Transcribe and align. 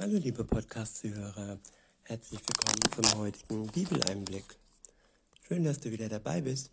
Hallo 0.00 0.16
liebe 0.16 0.44
Podcast-Zuhörer, 0.44 1.58
herzlich 2.04 2.40
willkommen 2.40 2.80
zum 3.12 3.18
heutigen 3.20 3.66
Bibeleinblick. 3.66 4.46
Schön, 5.46 5.62
dass 5.64 5.78
du 5.78 5.90
wieder 5.90 6.08
dabei 6.08 6.40
bist. 6.40 6.70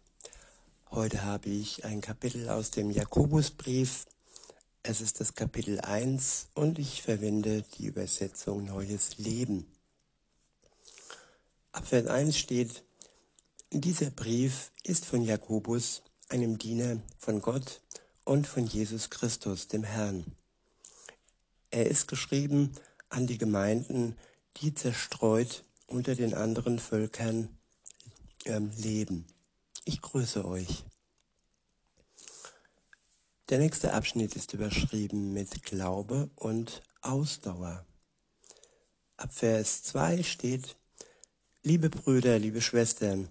Heute 0.91 1.25
habe 1.25 1.49
ich 1.49 1.83
ein 1.83 1.99
Kapitel 1.99 2.47
aus 2.47 2.71
dem 2.71 2.89
Jakobusbrief. 2.89 4.05
Es 4.81 5.01
ist 5.01 5.19
das 5.19 5.35
Kapitel 5.35 5.81
1 5.81 6.51
und 6.53 6.79
ich 6.79 7.01
verwende 7.01 7.65
die 7.77 7.87
Übersetzung 7.87 8.63
Neues 8.63 9.17
Leben. 9.17 9.65
Ab 11.73 11.85
Vers 11.85 12.07
1 12.07 12.37
steht, 12.37 12.85
dieser 13.73 14.09
Brief 14.09 14.71
ist 14.83 15.03
von 15.03 15.21
Jakobus, 15.21 16.01
einem 16.29 16.57
Diener 16.57 17.01
von 17.19 17.41
Gott 17.41 17.81
und 18.23 18.47
von 18.47 18.65
Jesus 18.65 19.09
Christus, 19.09 19.67
dem 19.67 19.83
Herrn. 19.83 20.23
Er 21.71 21.87
ist 21.87 22.07
geschrieben 22.07 22.71
an 23.09 23.27
die 23.27 23.37
Gemeinden, 23.37 24.15
die 24.57 24.73
zerstreut 24.73 25.63
unter 25.87 26.15
den 26.15 26.33
anderen 26.33 26.79
Völkern 26.79 27.49
ähm, 28.45 28.71
leben. 28.77 29.25
Ich 29.85 30.01
grüße 30.01 30.45
euch. 30.45 30.83
Der 33.49 33.59
nächste 33.59 33.93
Abschnitt 33.93 34.35
ist 34.35 34.53
überschrieben 34.53 35.31
mit 35.31 35.63
Glaube 35.63 36.29
und 36.35 36.81
Ausdauer. 37.01 37.85
Ab 39.15 39.33
Vers 39.33 39.83
2 39.83 40.23
steht, 40.23 40.75
Liebe 41.63 41.89
Brüder, 41.89 42.39
liebe 42.39 42.61
Schwestern, 42.61 43.29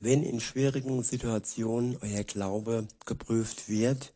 wenn 0.00 0.22
in 0.22 0.40
schwierigen 0.40 1.02
Situationen 1.02 1.96
euer 2.00 2.24
Glaube 2.24 2.86
geprüft 3.04 3.68
wird, 3.68 4.14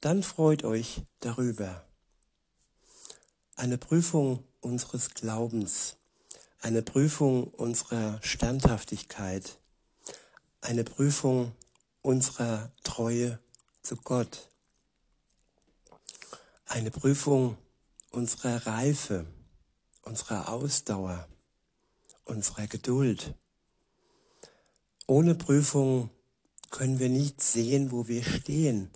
dann 0.00 0.22
freut 0.22 0.64
euch 0.64 1.02
darüber 1.20 1.87
eine 3.58 3.76
Prüfung 3.76 4.44
unseres 4.60 5.14
Glaubens, 5.14 5.96
eine 6.60 6.80
Prüfung 6.80 7.48
unserer 7.48 8.20
Standhaftigkeit, 8.22 9.58
eine 10.60 10.84
Prüfung 10.84 11.50
unserer 12.00 12.70
Treue 12.84 13.40
zu 13.82 13.96
Gott, 13.96 14.48
eine 16.66 16.92
Prüfung 16.92 17.58
unserer 18.12 18.64
Reife, 18.64 19.26
unserer 20.02 20.50
Ausdauer, 20.50 21.26
unserer 22.24 22.68
Geduld. 22.68 23.34
Ohne 25.08 25.34
Prüfung 25.34 26.10
können 26.70 27.00
wir 27.00 27.08
nicht 27.08 27.42
sehen, 27.42 27.90
wo 27.90 28.06
wir 28.06 28.22
stehen. 28.22 28.92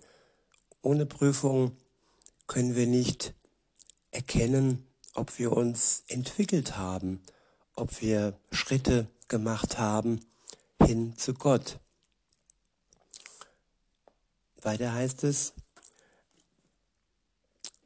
Ohne 0.81 1.05
Prüfung 1.05 1.75
können 2.47 2.75
wir 2.75 2.87
nicht 2.87 3.35
erkennen, 4.13 4.87
ob 5.13 5.37
wir 5.39 5.51
uns 5.51 6.03
entwickelt 6.07 6.77
haben, 6.77 7.21
ob 7.75 8.01
wir 8.01 8.37
Schritte 8.51 9.07
gemacht 9.27 9.77
haben 9.77 10.21
hin 10.81 11.17
zu 11.17 11.33
Gott. 11.33 11.79
Weiter 14.61 14.93
heißt 14.93 15.23
es, 15.23 15.53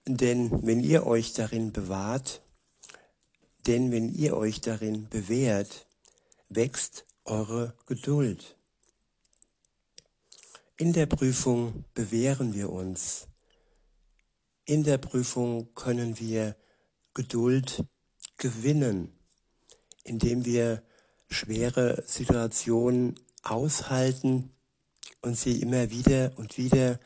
denn 0.05 0.65
wenn 0.65 0.79
ihr 0.79 1.05
euch 1.05 1.33
darin 1.33 1.71
bewahrt, 1.73 2.41
denn 3.65 3.91
wenn 3.91 4.13
ihr 4.13 4.37
euch 4.37 4.61
darin 4.61 5.09
bewährt, 5.09 5.87
wächst 6.49 7.05
eure 7.25 7.73
Geduld. 7.85 8.55
In 10.77 10.93
der 10.93 11.07
Prüfung 11.07 11.83
bewähren 11.93 12.53
wir 12.53 12.71
uns. 12.71 13.27
In 14.69 14.83
der 14.83 14.97
Prüfung 14.97 15.73
können 15.75 16.19
wir 16.19 16.57
Geduld 17.13 17.85
gewinnen, 18.35 19.17
indem 20.03 20.43
wir 20.43 20.83
schwere 21.29 22.03
Situationen 22.05 23.17
aushalten 23.43 24.51
und 25.21 25.37
sie 25.37 25.61
immer 25.61 25.89
wieder 25.89 26.33
und 26.35 26.57
wieder 26.57 26.99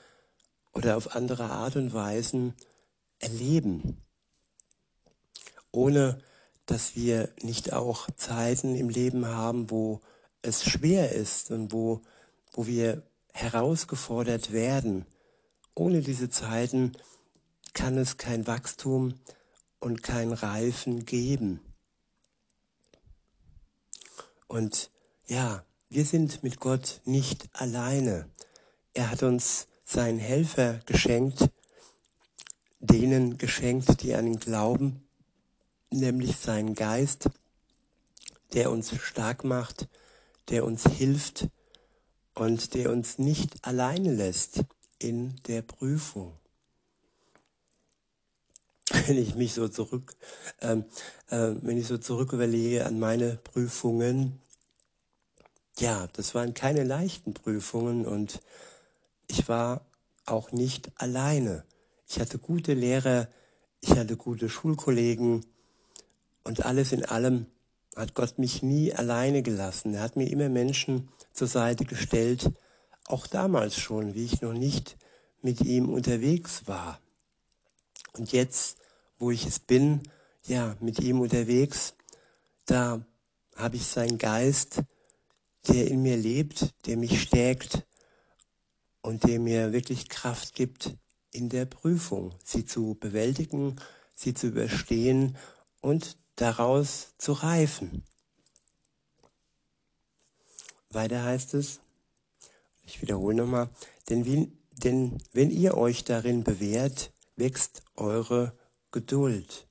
oder 0.74 0.98
auf 0.98 1.16
andere 1.16 1.52
Art 1.52 1.76
und 1.76 1.94
Weisen 1.94 2.56
erleben, 3.20 4.02
ohne 5.72 6.18
dass 6.66 6.96
wir 6.96 7.30
nicht 7.44 7.74
auch 7.74 8.10
Zeiten 8.16 8.74
im 8.74 8.90
Leben 8.90 9.28
haben, 9.28 9.70
wo 9.70 10.02
es 10.42 10.64
schwer 10.64 11.12
ist 11.12 11.52
und 11.52 11.72
wo, 11.72 12.02
wo 12.54 12.66
wir 12.66 13.04
herausgefordert 13.34 14.52
werden. 14.52 15.06
Ohne 15.76 16.02
diese 16.02 16.32
Zeiten 16.32 16.94
kann 17.74 17.98
es 17.98 18.18
kein 18.18 18.48
Wachstum 18.48 19.16
und 19.80 20.04
kein 20.04 20.34
Reifen 20.34 21.06
geben. 21.06 21.60
Und 24.48 24.92
ja, 25.28 25.66
wir 25.90 26.06
sind 26.06 26.44
mit 26.44 26.60
Gott 26.60 27.02
nicht 27.06 27.50
alleine. 27.54 28.30
Er 28.94 29.10
hat 29.10 29.24
uns 29.24 29.68
seinen 29.86 30.20
Helfer 30.20 30.80
geschenkt, 30.86 31.50
denen 32.80 33.38
geschenkt, 33.38 34.02
die 34.02 34.14
an 34.16 34.28
ihn 34.28 34.40
glauben, 34.40 35.08
nämlich 35.90 36.38
seinen 36.38 36.76
Geist, 36.76 37.30
der 38.54 38.72
uns 38.72 38.94
stark 39.02 39.44
macht, 39.44 39.88
der 40.50 40.66
uns 40.66 40.84
hilft 40.84 41.48
und 42.34 42.74
der 42.74 42.92
uns 42.92 43.20
nicht 43.20 43.66
alleine 43.66 44.14
lässt 44.14 44.64
in 45.00 45.36
der 45.48 45.62
Prüfung 45.62 46.41
wenn 49.12 49.22
ich 49.22 49.36
mich 49.36 49.54
so 49.54 49.68
zurück, 49.68 50.16
ähm, 50.62 50.86
äh, 51.30 51.52
wenn 51.62 51.78
ich 51.78 51.86
so 51.86 51.98
zurück 51.98 52.32
überlege 52.32 52.86
an 52.86 52.98
meine 52.98 53.36
Prüfungen, 53.44 54.40
ja, 55.80 56.08
das 56.14 56.34
waren 56.34 56.54
keine 56.54 56.86
leichten 56.86 57.34
Prüfungen 57.34 58.06
und 58.06 58.42
ich 59.28 59.50
war 59.50 59.86
auch 60.26 60.54
nicht 60.54 60.92
alleine. 60.96 61.66
Ich 62.08 62.22
hatte 62.22 62.40
gute 62.40 62.74
Lehrer, 62.74 63.28
ich 63.82 63.90
hatte 63.98 64.16
gute 64.16 64.48
Schulkollegen 64.48 65.46
und 66.46 66.66
alles 66.66 66.94
in 66.94 67.04
allem 67.04 67.48
hat 67.98 68.16
Gott 68.16 68.40
mich 68.40 68.64
nie 68.64 68.94
alleine 68.94 69.42
gelassen. 69.42 69.94
Er 69.94 70.04
hat 70.04 70.16
mir 70.16 70.30
immer 70.30 70.48
Menschen 70.48 71.10
zur 71.34 71.48
Seite 71.48 71.84
gestellt, 71.84 72.50
auch 73.08 73.28
damals 73.28 73.76
schon, 73.76 74.16
wie 74.16 74.24
ich 74.24 74.42
noch 74.42 74.54
nicht 74.54 74.96
mit 75.42 75.60
ihm 75.60 75.90
unterwegs 75.90 76.66
war. 76.66 77.02
Und 78.14 78.32
jetzt 78.32 78.78
wo 79.22 79.30
ich 79.30 79.46
es 79.46 79.60
bin, 79.60 80.02
ja, 80.48 80.76
mit 80.80 81.00
ihm 81.00 81.22
unterwegs, 81.22 81.94
da 82.66 83.06
habe 83.56 83.76
ich 83.76 83.86
seinen 83.86 84.18
Geist, 84.18 84.82
der 85.68 85.88
in 85.88 86.02
mir 86.02 86.18
lebt, 86.18 86.74
der 86.88 86.98
mich 86.98 87.22
stärkt 87.22 87.86
und 89.02 89.24
der 89.24 89.40
mir 89.40 89.74
wirklich 89.74 90.10
Kraft 90.10 90.56
gibt 90.56 90.98
in 91.32 91.50
der 91.50 91.66
Prüfung, 91.66 92.34
sie 92.44 92.66
zu 92.66 92.98
bewältigen, 93.00 93.76
sie 94.16 94.34
zu 94.34 94.48
überstehen 94.48 95.38
und 95.82 96.18
daraus 96.36 97.14
zu 97.20 97.34
reifen. 97.34 98.04
Weiter 100.90 101.24
heißt 101.24 101.54
es, 101.54 101.80
ich 102.82 103.04
wiederhole 103.04 103.36
nochmal, 103.36 103.70
denn, 104.10 104.58
denn 104.84 105.18
wenn 105.32 105.52
ihr 105.52 105.78
euch 105.78 106.04
darin 106.04 106.44
bewährt, 106.44 107.14
wächst 107.36 107.84
eure 107.96 108.60
Geduld. 108.92 109.68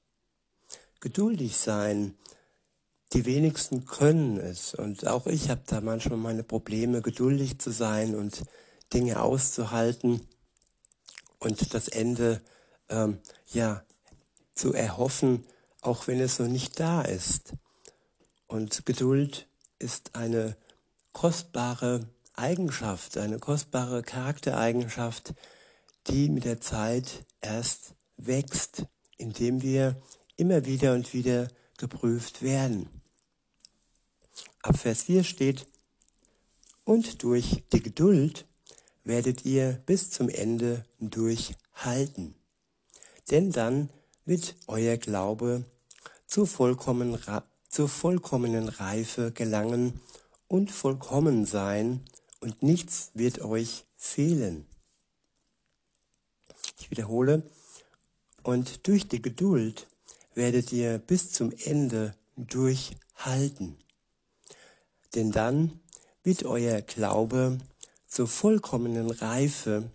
Geduldig 1.01 1.57
sein. 1.57 2.17
Die 3.13 3.27
wenigsten 3.27 3.85
können 3.85 4.39
es. 4.39 4.75
Und 4.75 5.07
auch 5.07 5.27
ich 5.27 5.51
habe 5.51 5.63
da 5.67 5.81
manchmal 5.81 6.19
meine 6.19 6.43
Probleme, 6.43 7.03
geduldig 7.03 7.59
zu 7.59 7.71
sein 7.71 8.15
und 8.15 8.45
Dinge 8.95 9.23
auszuhalten 9.23 10.27
und 11.39 11.75
das 11.75 11.89
Ende 11.89 12.41
ähm, 12.89 13.19
ja 13.53 13.85
zu 14.55 14.73
erhoffen, 14.73 15.45
auch 15.81 16.07
wenn 16.07 16.21
es 16.21 16.39
noch 16.39 16.49
nicht 16.49 16.79
da 16.79 17.03
ist. 17.03 17.53
Und 18.47 18.87
Geduld 18.87 19.49
ist 19.79 20.15
eine 20.15 20.57
kostbare 21.13 22.09
Eigenschaft, 22.35 23.17
eine 23.19 23.39
kostbare 23.39 24.03
Charaktereigenschaft, 24.03 25.35
die 26.07 26.29
mit 26.29 26.45
der 26.45 26.61
Zeit 26.61 27.27
erst 27.41 27.95
wächst 28.17 28.87
indem 29.21 29.63
wir 29.63 30.01
immer 30.37 30.65
wieder 30.65 30.95
und 30.95 31.13
wieder 31.13 31.49
geprüft 31.79 32.43
werden. 32.43 32.89
Ab 34.63 34.79
Vers 34.79 35.05
4 35.05 35.25
steht, 35.25 35.67
und 36.85 37.23
durch 37.23 37.63
die 37.73 37.83
Geduld 37.83 38.47
werdet 39.05 39.45
ihr 39.45 39.81
bis 39.87 40.11
zum 40.11 40.29
Ende 40.29 40.85
durchhalten. 40.99 42.35
Denn 43.31 43.53
dann 43.53 43.91
wird 44.25 44.57
euer 44.67 44.97
Glaube 44.97 45.65
zur, 46.27 46.47
vollkommen, 46.47 47.19
zur 47.69 47.89
vollkommenen 47.89 48.69
Reife 48.69 49.31
gelangen 49.33 50.01
und 50.49 50.71
vollkommen 50.71 51.47
sein 51.47 52.05
und 52.41 52.63
nichts 52.63 53.11
wird 53.15 53.41
euch 53.41 53.85
fehlen. 53.97 54.67
Ich 56.79 56.91
wiederhole, 56.91 57.43
und 58.43 58.87
durch 58.87 59.09
die 59.09 59.23
Geduld 59.23 59.87
werdet 60.35 60.73
ihr 60.73 60.99
bis 60.99 61.33
zum 61.33 61.53
Ende 61.65 62.15
durchhalten. 62.37 63.77
Denn 65.15 65.33
dann 65.33 65.81
wird 66.23 66.45
euer 66.45 66.81
Glaube 66.83 67.59
zur 68.07 68.27
vollkommenen 68.27 69.11
Reife 69.11 69.91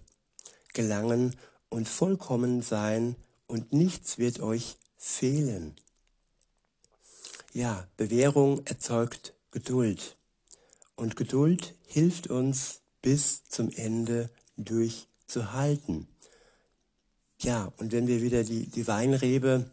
gelangen 0.74 1.36
und 1.70 1.88
vollkommen 1.88 2.62
sein 2.62 3.16
und 3.48 3.74
nichts 3.74 4.18
wird 4.18 4.40
euch 4.40 4.78
fehlen. 4.98 5.76
Ja, 7.54 7.88
Bewährung 7.98 8.66
erzeugt 8.66 9.34
Geduld 9.52 10.18
und 10.96 11.16
Geduld 11.16 11.76
hilft 11.88 12.28
uns 12.28 12.82
bis 13.02 13.46
zum 13.46 13.72
Ende 13.72 14.30
durchzuhalten. 14.58 16.08
Ja, 17.46 17.72
und 17.78 17.92
wenn 17.92 18.08
wir 18.08 18.24
wieder 18.24 18.44
die, 18.44 18.66
die 18.66 18.88
Weinrebe, 18.88 19.70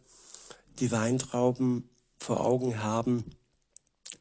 die 0.78 0.92
Weintrauben 0.92 1.88
vor 2.18 2.44
Augen 2.44 2.82
haben, 2.82 3.24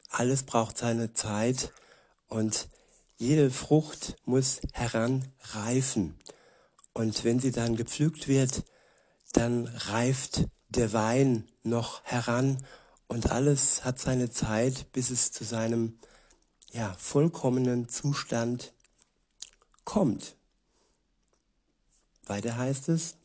alles 0.08 0.44
braucht 0.44 0.78
seine 0.78 1.12
Zeit 1.12 1.70
und 2.28 2.66
jede 3.18 3.50
Frucht 3.50 4.16
muss 4.24 4.62
heranreifen. 4.72 6.14
Und 6.94 7.24
wenn 7.24 7.40
sie 7.40 7.50
dann 7.50 7.76
gepflügt 7.76 8.26
wird, 8.26 8.64
dann 9.34 9.66
reift 9.66 10.46
der 10.70 10.94
Wein 10.94 11.46
noch 11.62 12.02
heran 12.04 12.56
und 13.06 13.32
alles 13.32 13.84
hat 13.84 13.98
seine 13.98 14.30
Zeit, 14.30 14.90
bis 14.92 15.10
es 15.10 15.30
zu 15.30 15.44
seinem 15.44 15.98
ja, 16.70 16.96
vollkommenen 16.98 17.90
Zustand 17.90 18.72
kommt. 19.84 20.36
Weiter 22.24 22.56
heißt 22.56 22.88
es, 22.88 23.16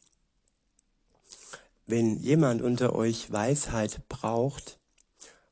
wenn 1.87 2.17
jemand 2.19 2.61
unter 2.61 2.93
euch 2.93 3.31
Weisheit 3.31 4.07
braucht, 4.09 4.77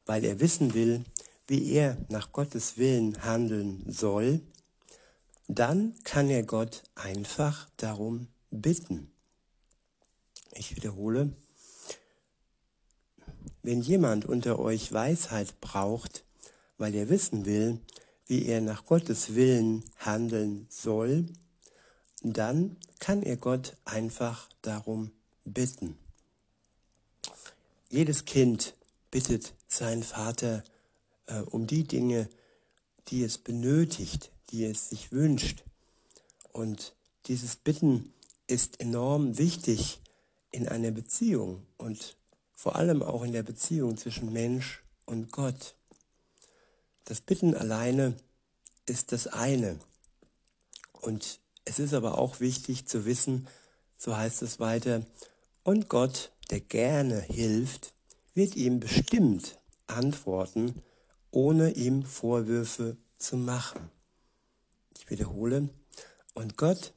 weil 0.05 0.23
er 0.23 0.39
wissen 0.39 0.73
will, 0.73 1.03
wie 1.47 1.71
er 1.71 1.97
nach 2.09 2.31
Gottes 2.33 2.77
Willen 2.77 3.23
handeln 3.23 3.83
soll, 3.87 4.41
dann 5.47 5.95
kann 6.03 6.29
er 6.29 6.43
Gott 6.43 6.83
einfach 6.95 7.69
darum 7.77 8.27
bitten. 8.51 9.11
Ich 10.53 10.75
wiederhole, 10.75 11.31
wenn 13.63 13.81
jemand 13.81 14.25
unter 14.25 14.59
euch 14.59 14.91
Weisheit 14.91 15.59
braucht, 15.61 16.25
weil 16.77 16.93
er 16.93 17.09
wissen 17.09 17.45
will, 17.45 17.79
wie 18.27 18.45
er 18.45 18.61
nach 18.61 18.85
Gottes 18.85 19.35
Willen 19.35 19.83
handeln 19.97 20.67
soll, 20.69 21.27
dann 22.21 22.77
kann 22.99 23.23
er 23.23 23.37
Gott 23.37 23.77
einfach 23.85 24.49
darum 24.61 25.11
bitten. 25.45 25.97
Jedes 27.95 28.25
Kind 28.25 28.73
bittet 29.09 29.53
seinen 29.69 30.03
Vater 30.03 30.65
äh, 31.27 31.39
um 31.39 31.65
die 31.65 31.85
Dinge, 31.85 32.27
die 33.07 33.23
es 33.23 33.37
benötigt, 33.37 34.31
die 34.49 34.65
es 34.65 34.89
sich 34.89 35.13
wünscht. 35.13 35.63
Und 36.51 36.93
dieses 37.27 37.55
Bitten 37.55 38.13
ist 38.47 38.81
enorm 38.81 39.37
wichtig 39.37 40.01
in 40.51 40.67
einer 40.67 40.91
Beziehung 40.91 41.65
und 41.77 42.17
vor 42.53 42.75
allem 42.75 43.01
auch 43.01 43.23
in 43.23 43.31
der 43.31 43.43
Beziehung 43.43 43.95
zwischen 43.95 44.33
Mensch 44.33 44.83
und 45.05 45.31
Gott. 45.31 45.75
Das 47.05 47.21
Bitten 47.21 47.55
alleine 47.55 48.17
ist 48.85 49.13
das 49.13 49.27
eine. 49.27 49.79
Und 50.91 51.39
es 51.63 51.79
ist 51.79 51.93
aber 51.93 52.17
auch 52.17 52.41
wichtig 52.41 52.87
zu 52.87 53.05
wissen, 53.05 53.47
so 53.97 54.17
heißt 54.17 54.41
es 54.41 54.59
weiter, 54.59 55.05
und 55.65 55.89
Gott, 55.89 56.31
der 56.51 56.59
gerne 56.59 57.19
hilft, 57.19 57.93
wird 58.35 58.55
ihm 58.55 58.79
bestimmt 58.79 59.57
antworten, 59.87 60.83
ohne 61.31 61.71
ihm 61.71 62.03
Vorwürfe 62.03 62.97
zu 63.17 63.35
machen. 63.35 63.89
Ich 64.95 65.09
wiederhole, 65.09 65.69
und 66.35 66.55
Gott, 66.55 66.93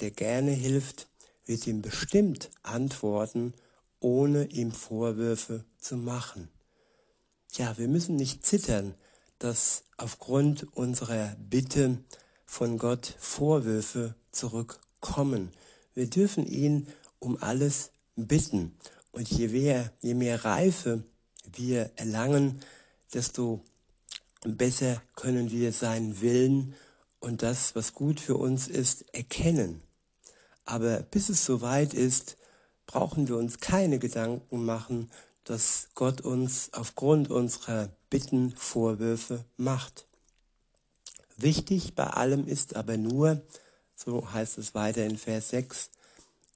der 0.00 0.12
gerne 0.12 0.52
hilft, 0.52 1.08
wird 1.46 1.66
ihm 1.66 1.82
bestimmt 1.82 2.50
antworten, 2.62 3.54
ohne 3.98 4.46
ihm 4.46 4.70
Vorwürfe 4.70 5.64
zu 5.78 5.96
machen. 5.96 6.48
Ja, 7.54 7.76
wir 7.76 7.88
müssen 7.88 8.14
nicht 8.14 8.46
zittern, 8.46 8.94
dass 9.40 9.82
aufgrund 9.96 10.76
unserer 10.76 11.34
Bitte 11.50 11.98
von 12.46 12.78
Gott 12.78 13.16
Vorwürfe 13.18 14.14
zurückkommen. 14.30 15.50
Wir 15.94 16.08
dürfen 16.08 16.46
ihn 16.46 16.86
um 17.18 17.36
alles 17.42 17.90
bitten. 18.16 18.76
Und 19.12 19.30
je 19.30 19.48
mehr, 19.48 19.92
je 20.00 20.14
mehr 20.14 20.44
Reife 20.44 21.04
wir 21.52 21.90
erlangen, 21.96 22.60
desto 23.12 23.62
besser 24.44 25.02
können 25.14 25.50
wir 25.50 25.72
seinen 25.72 26.20
Willen 26.20 26.74
und 27.20 27.42
das, 27.42 27.76
was 27.76 27.92
gut 27.92 28.20
für 28.20 28.36
uns 28.36 28.68
ist, 28.68 29.14
erkennen. 29.14 29.82
Aber 30.64 31.02
bis 31.02 31.28
es 31.28 31.44
soweit 31.44 31.94
ist, 31.94 32.36
brauchen 32.86 33.28
wir 33.28 33.36
uns 33.36 33.60
keine 33.60 33.98
Gedanken 33.98 34.64
machen, 34.64 35.10
dass 35.44 35.88
Gott 35.94 36.20
uns 36.20 36.70
aufgrund 36.72 37.30
unserer 37.30 37.90
Bitten 38.10 38.54
Vorwürfe 38.56 39.44
macht. 39.56 40.06
Wichtig 41.36 41.94
bei 41.94 42.06
allem 42.06 42.46
ist 42.46 42.76
aber 42.76 42.96
nur, 42.96 43.42
so 43.94 44.32
heißt 44.32 44.58
es 44.58 44.74
weiter 44.74 45.04
in 45.04 45.18
Vers 45.18 45.50
6, 45.50 45.90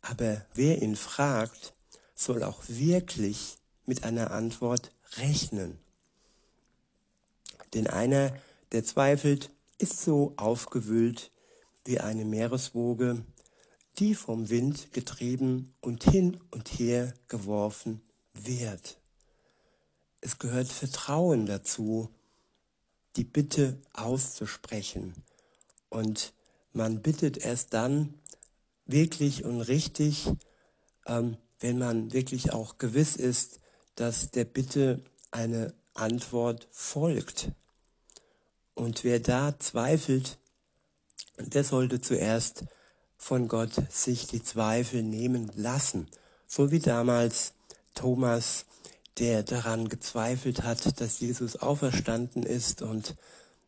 aber 0.08 0.44
wer 0.54 0.82
ihn 0.82 0.96
fragt, 0.96 1.74
soll 2.14 2.42
auch 2.42 2.62
wirklich 2.68 3.56
mit 3.84 4.04
einer 4.04 4.30
Antwort 4.30 4.92
rechnen. 5.16 5.78
Denn 7.74 7.86
einer, 7.86 8.36
der 8.72 8.84
zweifelt, 8.84 9.50
ist 9.78 10.00
so 10.00 10.32
aufgewühlt 10.36 11.30
wie 11.84 12.00
eine 12.00 12.24
Meereswoge, 12.24 13.24
die 13.98 14.14
vom 14.14 14.48
Wind 14.48 14.92
getrieben 14.92 15.74
und 15.80 16.04
hin 16.04 16.40
und 16.50 16.68
her 16.68 17.14
geworfen 17.28 18.02
wird. 18.34 18.98
Es 20.20 20.38
gehört 20.38 20.68
Vertrauen 20.68 21.46
dazu, 21.46 22.10
die 23.16 23.24
Bitte 23.24 23.80
auszusprechen. 23.92 25.14
Und 25.88 26.32
man 26.72 27.00
bittet 27.00 27.38
erst 27.38 27.72
dann 27.72 28.14
wirklich 28.86 29.44
und 29.44 29.60
richtig, 29.62 30.28
ähm, 31.06 31.36
wenn 31.60 31.78
man 31.78 32.12
wirklich 32.12 32.52
auch 32.52 32.78
gewiss 32.78 33.16
ist, 33.16 33.60
dass 33.94 34.30
der 34.30 34.44
Bitte 34.44 35.02
eine 35.30 35.74
Antwort 35.94 36.68
folgt. 36.70 37.50
Und 38.74 39.04
wer 39.04 39.20
da 39.20 39.58
zweifelt, 39.58 40.38
der 41.38 41.64
sollte 41.64 42.00
zuerst 42.00 42.64
von 43.16 43.48
Gott 43.48 43.72
sich 43.90 44.26
die 44.26 44.42
Zweifel 44.42 45.02
nehmen 45.02 45.50
lassen. 45.54 46.08
So 46.46 46.70
wie 46.70 46.78
damals 46.78 47.54
Thomas, 47.94 48.66
der 49.18 49.42
daran 49.42 49.88
gezweifelt 49.88 50.62
hat, 50.62 51.00
dass 51.00 51.20
Jesus 51.20 51.56
auferstanden 51.56 52.42
ist. 52.42 52.82
Und 52.82 53.16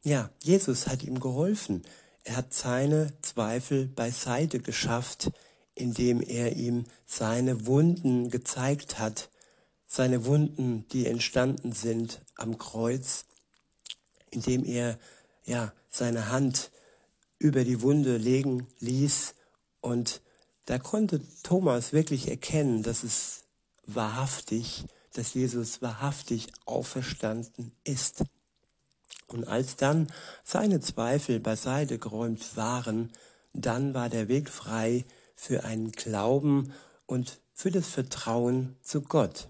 ja, 0.02 0.30
Jesus 0.42 0.86
hat 0.86 1.02
ihm 1.02 1.20
geholfen. 1.20 1.82
Er 2.28 2.36
hat 2.36 2.52
seine 2.52 3.10
Zweifel 3.22 3.86
beiseite 3.86 4.60
geschafft, 4.60 5.30
indem 5.74 6.20
er 6.20 6.56
ihm 6.56 6.84
seine 7.06 7.64
Wunden 7.64 8.28
gezeigt 8.28 8.98
hat, 8.98 9.30
seine 9.86 10.26
Wunden, 10.26 10.86
die 10.88 11.06
entstanden 11.06 11.72
sind 11.72 12.20
am 12.36 12.58
Kreuz, 12.58 13.24
indem 14.30 14.66
er 14.66 14.98
ja 15.46 15.72
seine 15.88 16.30
Hand 16.30 16.70
über 17.38 17.64
die 17.64 17.80
Wunde 17.80 18.18
legen 18.18 18.66
ließ 18.78 19.34
und 19.80 20.20
da 20.66 20.78
konnte 20.78 21.22
Thomas 21.42 21.94
wirklich 21.94 22.28
erkennen, 22.28 22.82
dass 22.82 23.04
es 23.04 23.44
wahrhaftig, 23.86 24.84
dass 25.14 25.32
Jesus 25.32 25.80
wahrhaftig 25.80 26.48
auferstanden 26.66 27.72
ist. 27.84 28.22
Und 29.28 29.46
als 29.46 29.76
dann 29.76 30.08
seine 30.42 30.80
Zweifel 30.80 31.38
beiseite 31.38 31.98
geräumt 31.98 32.56
waren, 32.56 33.12
dann 33.52 33.94
war 33.94 34.08
der 34.08 34.28
Weg 34.28 34.48
frei 34.48 35.04
für 35.36 35.64
einen 35.64 35.92
Glauben 35.92 36.72
und 37.06 37.38
für 37.52 37.70
das 37.70 37.88
Vertrauen 37.88 38.76
zu 38.82 39.02
Gott. 39.02 39.48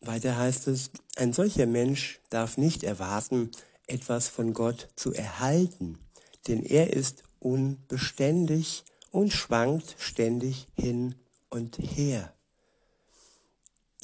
Weiter 0.00 0.36
heißt 0.36 0.68
es, 0.68 0.90
ein 1.16 1.32
solcher 1.32 1.66
Mensch 1.66 2.20
darf 2.30 2.56
nicht 2.56 2.84
erwarten, 2.84 3.50
etwas 3.86 4.28
von 4.28 4.52
Gott 4.52 4.88
zu 4.96 5.12
erhalten, 5.12 5.98
denn 6.46 6.62
er 6.62 6.92
ist 6.92 7.22
unbeständig 7.40 8.84
und 9.10 9.32
schwankt 9.32 9.96
ständig 9.98 10.66
hin 10.74 11.14
und 11.50 11.78
her. 11.78 12.34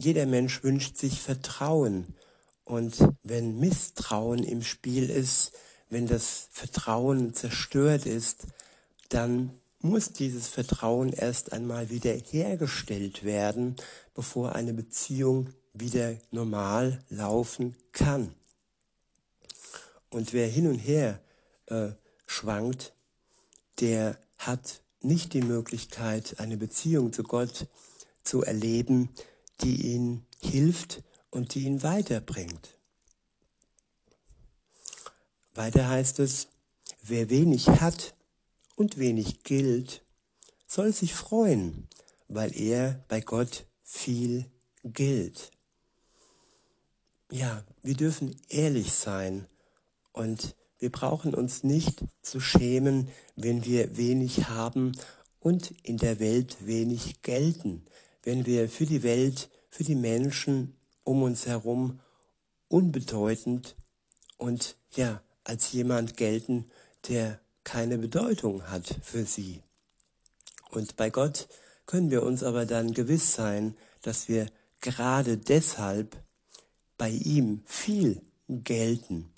Jeder 0.02 0.24
Mensch 0.24 0.64
wünscht 0.64 0.96
sich 0.96 1.20
Vertrauen 1.20 2.14
und 2.64 3.06
wenn 3.22 3.58
Misstrauen 3.58 4.44
im 4.44 4.62
Spiel 4.62 5.10
ist, 5.10 5.52
wenn 5.90 6.06
das 6.06 6.48
Vertrauen 6.50 7.34
zerstört 7.34 8.06
ist, 8.06 8.46
dann 9.10 9.50
muss 9.80 10.14
dieses 10.14 10.48
Vertrauen 10.48 11.12
erst 11.12 11.52
einmal 11.52 11.90
wieder 11.90 12.12
hergestellt 12.12 13.24
werden, 13.24 13.76
bevor 14.14 14.54
eine 14.54 14.72
Beziehung 14.72 15.50
wieder 15.74 16.16
normal 16.30 17.04
laufen 17.10 17.76
kann. 17.92 18.34
Und 20.08 20.32
wer 20.32 20.48
hin 20.48 20.66
und 20.66 20.78
her 20.78 21.20
äh, 21.66 21.90
schwankt, 22.24 22.94
der 23.80 24.18
hat 24.38 24.80
nicht 25.02 25.34
die 25.34 25.42
Möglichkeit, 25.42 26.36
eine 26.40 26.56
Beziehung 26.56 27.12
zu 27.12 27.22
Gott 27.22 27.66
zu 28.24 28.42
erleben, 28.42 29.10
die 29.62 29.92
ihn 29.92 30.26
hilft 30.40 31.02
und 31.30 31.54
die 31.54 31.64
ihn 31.64 31.82
weiterbringt. 31.82 32.78
Weiter 35.54 35.88
heißt 35.88 36.20
es, 36.20 36.48
wer 37.02 37.28
wenig 37.30 37.68
hat 37.68 38.14
und 38.76 38.98
wenig 38.98 39.42
gilt, 39.42 40.02
soll 40.66 40.92
sich 40.92 41.14
freuen, 41.14 41.88
weil 42.28 42.56
er 42.56 43.04
bei 43.08 43.20
Gott 43.20 43.66
viel 43.82 44.46
gilt. 44.84 45.50
Ja, 47.30 47.64
wir 47.82 47.94
dürfen 47.94 48.36
ehrlich 48.48 48.92
sein 48.92 49.46
und 50.12 50.54
wir 50.78 50.90
brauchen 50.90 51.34
uns 51.34 51.62
nicht 51.62 52.04
zu 52.22 52.40
schämen, 52.40 53.08
wenn 53.36 53.64
wir 53.64 53.96
wenig 53.96 54.48
haben 54.48 54.92
und 55.38 55.72
in 55.82 55.96
der 55.96 56.18
Welt 56.20 56.66
wenig 56.66 57.22
gelten, 57.22 57.84
wenn 58.22 58.46
wir 58.46 58.68
für 58.68 58.86
die 58.86 59.02
Welt, 59.02 59.50
für 59.68 59.84
die 59.84 59.94
Menschen 59.94 60.76
um 61.04 61.22
uns 61.22 61.46
herum 61.46 62.00
unbedeutend 62.68 63.76
und 64.36 64.76
ja, 64.92 65.22
als 65.44 65.72
jemand 65.72 66.16
gelten, 66.16 66.70
der 67.08 67.40
keine 67.64 67.98
Bedeutung 67.98 68.68
hat 68.70 68.96
für 69.02 69.24
sie. 69.24 69.62
Und 70.70 70.96
bei 70.96 71.10
Gott 71.10 71.48
können 71.86 72.10
wir 72.10 72.22
uns 72.22 72.42
aber 72.42 72.66
dann 72.66 72.94
gewiss 72.94 73.34
sein, 73.34 73.76
dass 74.02 74.28
wir 74.28 74.46
gerade 74.80 75.36
deshalb 75.36 76.16
bei 76.96 77.10
ihm 77.10 77.62
viel 77.66 78.22
gelten, 78.48 79.32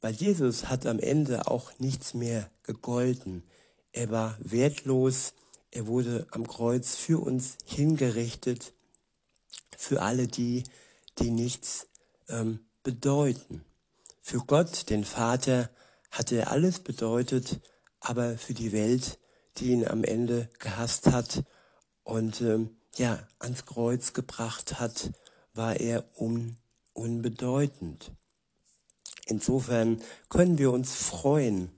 weil 0.00 0.14
Jesus 0.14 0.68
hat 0.68 0.86
am 0.86 0.98
Ende 0.98 1.48
auch 1.48 1.78
nichts 1.78 2.14
mehr 2.14 2.50
gegolten. 2.62 3.42
Er 3.92 4.10
war 4.10 4.36
wertlos, 4.40 5.34
er 5.76 5.86
wurde 5.86 6.26
am 6.30 6.48
Kreuz 6.48 6.96
für 6.96 7.22
uns 7.22 7.58
hingerichtet, 7.66 8.72
für 9.76 10.00
alle 10.00 10.26
die, 10.26 10.64
die 11.18 11.30
nichts 11.30 11.86
ähm, 12.30 12.60
bedeuten. 12.82 13.62
Für 14.22 14.38
Gott, 14.38 14.88
den 14.88 15.04
Vater, 15.04 15.68
hat 16.10 16.32
er 16.32 16.50
alles 16.50 16.80
bedeutet, 16.80 17.60
aber 18.00 18.38
für 18.38 18.54
die 18.54 18.72
Welt, 18.72 19.18
die 19.58 19.72
ihn 19.72 19.86
am 19.86 20.02
Ende 20.02 20.48
gehasst 20.60 21.08
hat 21.08 21.44
und 22.04 22.40
ähm, 22.40 22.78
ja 22.96 23.28
ans 23.38 23.66
Kreuz 23.66 24.14
gebracht 24.14 24.80
hat, 24.80 25.12
war 25.52 25.76
er 25.78 26.06
un 26.18 26.56
unbedeutend. 26.94 28.12
Insofern 29.26 30.00
können 30.30 30.56
wir 30.56 30.72
uns 30.72 30.94
freuen, 30.94 31.70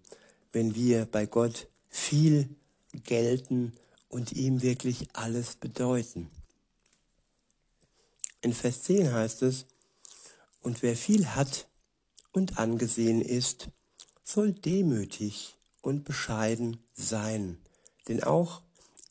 wenn 0.53 0.77
wir 0.77 1.07
bei 1.07 1.27
Gott 1.27 1.67
viel 1.89 2.49
gelten 2.93 3.73
und 4.09 4.33
ihm 4.33 4.63
wirklich 4.63 5.09
alles 5.13 5.57
bedeuten. 5.57 6.31
In 8.41 8.53
Vers 8.53 8.83
10 8.85 9.13
heißt 9.13 9.43
es, 9.43 9.67
und 10.61 10.83
wer 10.83 10.97
viel 10.97 11.29
hat 11.29 11.69
und 12.33 12.59
angesehen 12.59 13.21
ist, 13.21 13.69
soll 14.25 14.53
demütig 14.53 15.57
und 15.83 16.05
bescheiden 16.05 16.79
sein, 16.95 17.59
denn 18.07 18.23
auch 18.23 18.63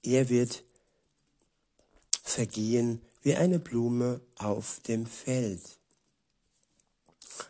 er 0.03 0.29
wird 0.29 0.63
vergehen 2.23 3.01
wie 3.21 3.35
eine 3.35 3.59
Blume 3.59 4.21
auf 4.35 4.79
dem 4.81 5.05
Feld. 5.05 5.79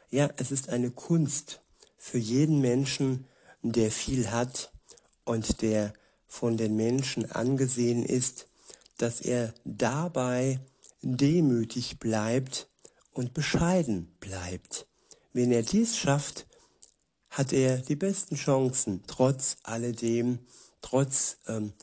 Ja, 0.10 0.30
es 0.38 0.51
ist 0.51 0.70
eine 0.70 0.92
Kunst 0.92 1.62
für 1.98 2.18
jeden 2.18 2.62
Menschen, 2.62 3.27
der 3.62 3.92
viel 3.92 4.32
hat 4.32 4.72
und 5.25 5.62
der 5.62 5.94
von 6.27 6.57
den 6.57 6.75
Menschen 6.75 7.31
angesehen 7.31 8.05
ist, 8.05 8.48
dass 8.98 9.22
er 9.22 9.53
dabei 9.63 10.60
demütig 11.01 12.00
bleibt 12.00 12.67
und 13.13 13.34
bescheiden 13.34 14.15
bleibt. 14.19 14.88
Wenn 15.34 15.51
er 15.51 15.63
dies 15.63 15.98
schafft, 15.98 16.48
hat 17.29 17.53
er 17.53 17.77
die 17.77 17.96
besten 17.96 18.36
Chancen, 18.36 19.03
trotz 19.07 19.57
alledem, 19.63 20.39
trotz 20.81 21.38
ähm, 21.48 21.74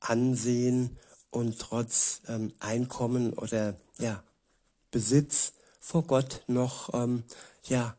Ansehen 0.00 0.96
und 1.30 1.58
trotz 1.58 2.22
ähm, 2.28 2.52
Einkommen 2.60 3.32
oder 3.32 3.76
ja, 3.98 4.22
Besitz 4.90 5.52
vor 5.80 6.04
Gott 6.04 6.42
noch 6.46 6.94
ähm, 6.94 7.24
ja, 7.64 7.96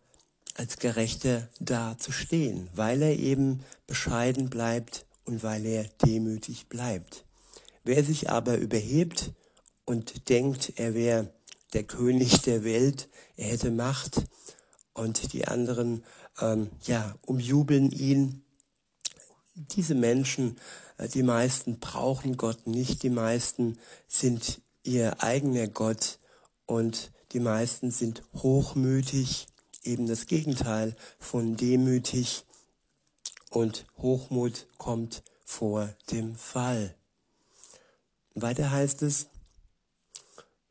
als 0.56 0.78
Gerechter 0.78 1.50
dazustehen, 1.60 2.70
weil 2.74 3.02
er 3.02 3.18
eben 3.18 3.64
bescheiden 3.86 4.50
bleibt 4.50 5.06
und 5.28 5.44
weil 5.44 5.66
er 5.66 5.84
demütig 6.06 6.68
bleibt. 6.68 7.26
Wer 7.84 8.04
sich 8.04 8.30
aber 8.30 8.58
überhebt 8.58 9.32
und 9.86 10.30
denkt, 10.30 10.74
er 10.78 10.94
wäre 10.94 11.34
der 11.74 11.84
König 11.84 12.42
der 12.42 12.64
Welt, 12.64 13.10
er 13.36 13.50
hätte 13.50 13.72
Macht 13.72 14.24
und 14.94 15.34
die 15.34 15.48
anderen 15.48 16.04
ähm, 16.40 16.70
ja 16.86 17.16
umjubeln 17.26 17.92
ihn. 17.92 18.44
Diese 19.54 19.96
Menschen, 19.96 20.58
äh, 20.98 21.08
die 21.08 21.24
meisten 21.24 21.80
brauchen 21.80 22.38
Gott 22.38 22.66
nicht, 22.68 23.04
die 23.04 23.10
meisten 23.10 23.78
sind 24.08 24.62
ihr 24.84 25.22
eigener 25.22 25.68
Gott 25.68 26.20
und 26.66 27.12
die 27.34 27.42
meisten 27.42 27.92
sind 27.92 28.24
hochmütig, 28.34 29.48
eben 29.84 30.08
das 30.08 30.26
Gegenteil 30.26 30.96
von 31.20 31.58
demütig 31.58 32.47
und 33.50 33.86
Hochmut 33.98 34.68
kommt 34.78 35.24
vor 35.44 35.94
dem 36.12 36.36
Fall. 36.36 36.96
Weiter 38.36 38.72
heißt 38.72 39.02
es, 39.02 39.28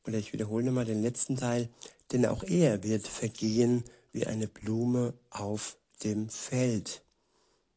oder 0.06 0.18
ich 0.18 0.32
wiederhole 0.32 0.64
nochmal 0.64 0.84
den 0.84 1.02
letzten 1.02 1.36
Teil, 1.36 1.68
denn 2.12 2.26
auch 2.26 2.44
er 2.44 2.84
wird 2.84 3.08
vergehen 3.08 3.84
wie 4.12 4.26
eine 4.26 4.46
Blume 4.46 5.14
auf 5.30 5.76
dem 6.04 6.28
Feld. 6.28 7.02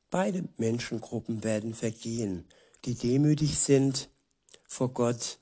Beide 0.09 0.47
Menschengruppen 0.57 1.43
werden 1.43 1.73
vergehen, 1.73 2.45
die 2.85 2.95
demütig 2.95 3.59
sind 3.59 4.09
vor 4.67 4.93
Gott 4.93 5.39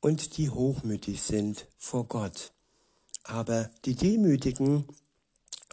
und 0.00 0.36
die 0.36 0.50
hochmütig 0.50 1.22
sind 1.22 1.66
vor 1.76 2.06
Gott. 2.06 2.52
Aber 3.24 3.70
die 3.84 3.94
Demütigen 3.94 4.86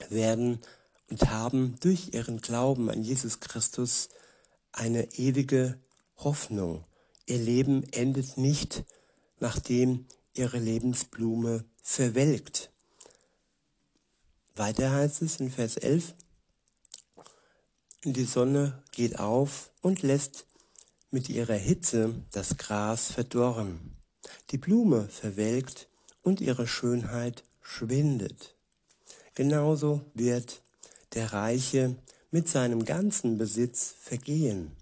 werden 0.09 0.59
und 1.09 1.29
haben 1.29 1.75
durch 1.79 2.13
ihren 2.13 2.41
Glauben 2.41 2.89
an 2.89 3.03
Jesus 3.03 3.39
Christus 3.39 4.09
eine 4.71 5.13
ewige 5.13 5.79
Hoffnung. 6.17 6.85
Ihr 7.25 7.38
Leben 7.38 7.83
endet 7.91 8.38
nicht, 8.38 8.83
nachdem 9.39 10.05
ihre 10.33 10.59
Lebensblume 10.59 11.65
verwelkt. 11.81 12.71
Weiter 14.55 14.91
heißt 14.91 15.21
es 15.21 15.39
in 15.39 15.51
Vers 15.51 15.77
11, 15.77 16.13
die 18.03 18.25
Sonne 18.25 18.83
geht 18.91 19.19
auf 19.19 19.71
und 19.81 20.03
lässt 20.03 20.45
mit 21.09 21.27
ihrer 21.29 21.55
Hitze 21.55 22.13
das 22.31 22.57
Gras 22.57 23.12
verdorren. 23.12 23.97
Die 24.51 24.57
Blume 24.57 25.07
verwelkt 25.09 25.89
und 26.21 26.39
ihre 26.39 26.67
Schönheit 26.67 27.43
schwindet. 27.62 28.55
Genauso 29.33 30.01
wird 30.13 30.62
der 31.15 31.34
Reiche 31.34 31.95
mit 32.31 32.48
seinem 32.48 32.86
ganzen 32.86 33.38
Besitz 33.38 33.95
vergehen. 34.00 34.75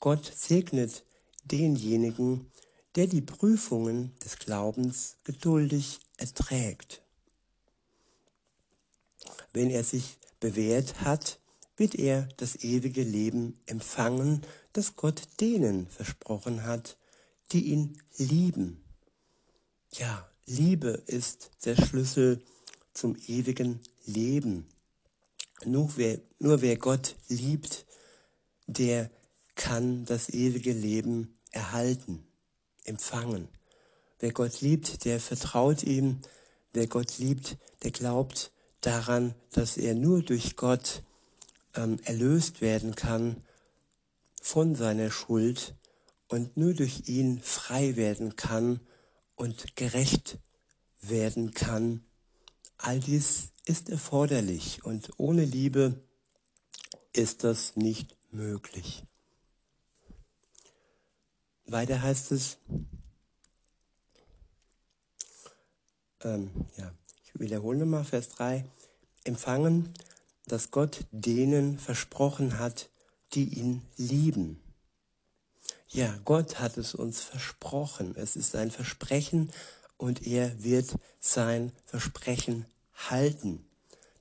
Gott 0.00 0.32
segnet 0.34 1.04
denjenigen, 1.44 2.50
der 2.94 3.06
die 3.06 3.20
Prüfungen 3.20 4.14
des 4.24 4.38
Glaubens 4.38 5.16
geduldig 5.24 6.00
erträgt. 6.16 7.02
Wenn 9.52 9.70
er 9.70 9.84
sich 9.84 10.18
bewährt 10.40 11.00
hat, 11.00 11.40
wird 11.76 11.94
er 11.94 12.28
das 12.36 12.56
ewige 12.56 13.02
Leben 13.02 13.60
empfangen, 13.66 14.42
das 14.72 14.96
Gott 14.96 15.22
denen 15.40 15.88
versprochen 15.88 16.64
hat, 16.64 16.96
die 17.52 17.66
ihn 17.66 18.00
lieben. 18.16 18.84
Ja, 19.92 20.28
Liebe 20.46 21.02
ist 21.06 21.50
der 21.64 21.76
Schlüssel 21.76 22.42
zum 22.94 23.16
ewigen 23.26 23.80
Leben. 24.06 24.66
Nur 25.64 25.92
wer, 25.96 26.20
nur 26.38 26.60
wer 26.62 26.76
Gott 26.76 27.16
liebt, 27.28 27.86
der 28.66 29.10
kann 29.54 30.04
das 30.04 30.28
ewige 30.28 30.72
Leben 30.72 31.38
erhalten, 31.50 32.26
empfangen. 32.84 33.48
Wer 34.20 34.32
Gott 34.32 34.60
liebt, 34.60 35.04
der 35.04 35.20
vertraut 35.20 35.82
ihm. 35.82 36.20
Wer 36.72 36.86
Gott 36.86 37.18
liebt, 37.18 37.56
der 37.82 37.90
glaubt 37.90 38.52
daran, 38.80 39.34
dass 39.52 39.76
er 39.76 39.94
nur 39.94 40.22
durch 40.22 40.56
Gott 40.56 41.02
ähm, 41.74 41.98
erlöst 42.04 42.60
werden 42.60 42.94
kann 42.94 43.42
von 44.40 44.74
seiner 44.74 45.10
Schuld 45.10 45.74
und 46.28 46.56
nur 46.56 46.74
durch 46.74 47.08
ihn 47.08 47.40
frei 47.40 47.96
werden 47.96 48.36
kann 48.36 48.80
und 49.34 49.76
gerecht 49.76 50.38
werden 51.00 51.52
kann. 51.52 52.04
All 52.78 53.00
dies 53.00 53.50
ist 53.64 53.90
erforderlich 53.90 54.84
und 54.84 55.10
ohne 55.18 55.44
Liebe 55.44 56.00
ist 57.12 57.44
das 57.44 57.76
nicht 57.76 58.16
möglich. 58.30 59.04
Weiter 61.66 62.00
heißt 62.00 62.32
es, 62.32 62.56
ähm, 66.22 66.50
ja, 66.76 66.92
ich 67.24 67.38
wiederhole 67.38 67.78
nochmal 67.78 68.04
Vers 68.04 68.30
3, 68.30 68.64
empfangen, 69.24 69.92
dass 70.46 70.70
Gott 70.70 71.04
denen 71.10 71.78
versprochen 71.78 72.58
hat, 72.58 72.88
die 73.34 73.58
ihn 73.58 73.82
lieben. 73.96 74.60
Ja, 75.88 76.18
Gott 76.24 76.60
hat 76.60 76.76
es 76.76 76.94
uns 76.94 77.20
versprochen. 77.20 78.14
Es 78.16 78.36
ist 78.36 78.54
ein 78.54 78.70
Versprechen 78.70 79.50
und 79.98 80.26
er 80.26 80.62
wird 80.64 80.94
sein 81.20 81.72
Versprechen 81.84 82.64
halten, 82.94 83.66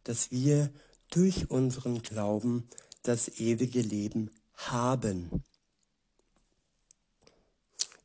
dass 0.03 0.31
wir 0.31 0.69
durch 1.09 1.49
unseren 1.49 2.01
Glauben 2.01 2.67
das 3.03 3.29
ewige 3.39 3.81
Leben 3.81 4.31
haben. 4.55 5.43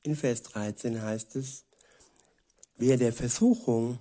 In 0.05 0.15
Vers 0.17 0.43
13 0.43 1.03
heißt 1.03 1.37
es, 1.37 1.65
wer 2.77 2.97
der 2.97 3.13
Versuchung 3.13 3.99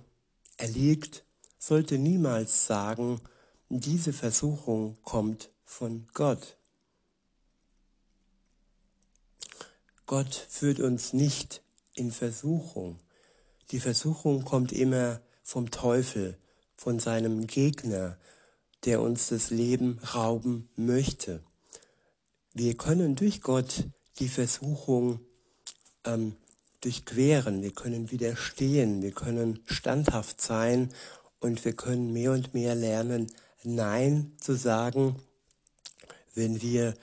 erliegt, 0.56 1.24
sollte 1.58 1.98
niemals 1.98 2.66
sagen, 2.66 3.20
diese 3.68 4.12
Versuchung 4.12 4.98
kommt 5.02 5.50
von 5.64 6.06
Gott. 6.12 6.56
Gott 10.06 10.34
führt 10.34 10.80
uns 10.80 11.12
nicht 11.12 11.62
in 11.94 12.10
Versuchung. 12.12 12.98
Die 13.72 13.80
Versuchung 13.80 14.44
kommt 14.44 14.70
immer 14.70 15.22
vom 15.42 15.70
Teufel, 15.70 16.36
von 16.76 16.98
seinem 16.98 17.46
Gegner, 17.46 18.18
der 18.84 19.00
uns 19.00 19.28
das 19.28 19.48
Leben 19.48 19.98
rauben 20.14 20.68
möchte. 20.76 21.42
Wir 22.52 22.76
können 22.76 23.16
durch 23.16 23.40
Gott 23.40 23.88
die 24.18 24.28
Versuchung 24.28 25.20
ähm, 26.04 26.36
durchqueren, 26.82 27.62
wir 27.62 27.72
können 27.72 28.10
widerstehen, 28.10 29.00
wir 29.00 29.12
können 29.12 29.60
standhaft 29.64 30.42
sein 30.42 30.92
und 31.40 31.64
wir 31.64 31.72
können 31.72 32.12
mehr 32.12 32.32
und 32.32 32.52
mehr 32.52 32.74
lernen, 32.74 33.32
Nein 33.62 34.32
zu 34.38 34.54
sagen, 34.54 35.16
wenn 36.34 36.60
wir 36.60 36.94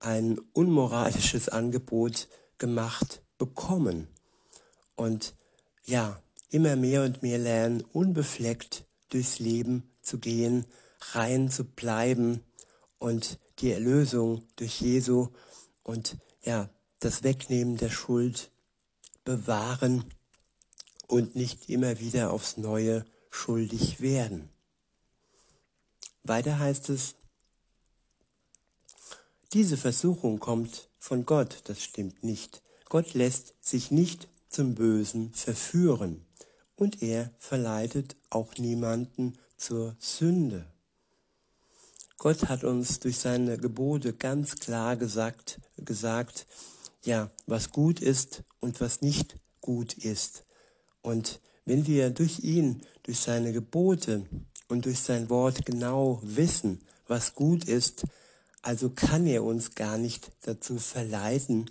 ein 0.00 0.40
unmoralisches 0.52 1.48
Angebot 1.48 2.26
gemacht 2.56 3.22
bekommen. 3.36 4.08
Und 4.96 5.34
ja, 5.88 6.22
immer 6.50 6.76
mehr 6.76 7.02
und 7.02 7.22
mehr 7.22 7.38
lernen, 7.38 7.82
unbefleckt 7.92 8.84
durchs 9.08 9.38
Leben 9.38 9.90
zu 10.02 10.18
gehen, 10.18 10.66
rein 11.12 11.50
zu 11.50 11.64
bleiben 11.64 12.42
und 12.98 13.38
die 13.58 13.72
Erlösung 13.72 14.42
durch 14.56 14.80
Jesu 14.80 15.28
und 15.82 16.16
ja, 16.42 16.68
das 17.00 17.22
Wegnehmen 17.22 17.76
der 17.76 17.88
Schuld 17.88 18.50
bewahren 19.24 20.04
und 21.06 21.34
nicht 21.34 21.70
immer 21.70 21.98
wieder 22.00 22.32
aufs 22.32 22.58
Neue 22.58 23.04
schuldig 23.30 24.00
werden. 24.00 24.50
Weiter 26.22 26.58
heißt 26.58 26.90
es, 26.90 27.14
diese 29.54 29.78
Versuchung 29.78 30.38
kommt 30.38 30.90
von 30.98 31.24
Gott, 31.24 31.62
das 31.64 31.82
stimmt 31.82 32.22
nicht. 32.22 32.62
Gott 32.90 33.14
lässt 33.14 33.54
sich 33.64 33.90
nicht 33.90 34.28
zum 34.48 34.74
Bösen 34.74 35.32
verführen 35.32 36.24
und 36.76 37.02
er 37.02 37.30
verleitet 37.38 38.16
auch 38.30 38.54
niemanden 38.56 39.38
zur 39.56 39.96
Sünde. 39.98 40.66
Gott 42.16 42.48
hat 42.48 42.64
uns 42.64 42.98
durch 43.00 43.18
seine 43.18 43.58
Gebote 43.58 44.12
ganz 44.12 44.56
klar 44.56 44.96
gesagt, 44.96 45.60
gesagt, 45.76 46.46
ja, 47.04 47.30
was 47.46 47.70
gut 47.70 48.00
ist 48.00 48.42
und 48.60 48.80
was 48.80 49.02
nicht 49.02 49.36
gut 49.60 49.92
ist. 49.94 50.44
Und 51.02 51.40
wenn 51.64 51.86
wir 51.86 52.10
durch 52.10 52.40
ihn, 52.40 52.82
durch 53.04 53.20
seine 53.20 53.52
Gebote 53.52 54.26
und 54.68 54.86
durch 54.86 55.00
sein 55.00 55.30
Wort 55.30 55.64
genau 55.64 56.20
wissen, 56.22 56.80
was 57.06 57.34
gut 57.34 57.64
ist, 57.64 58.04
also 58.62 58.90
kann 58.90 59.26
er 59.26 59.44
uns 59.44 59.74
gar 59.74 59.96
nicht 59.96 60.32
dazu 60.42 60.78
verleiten, 60.78 61.70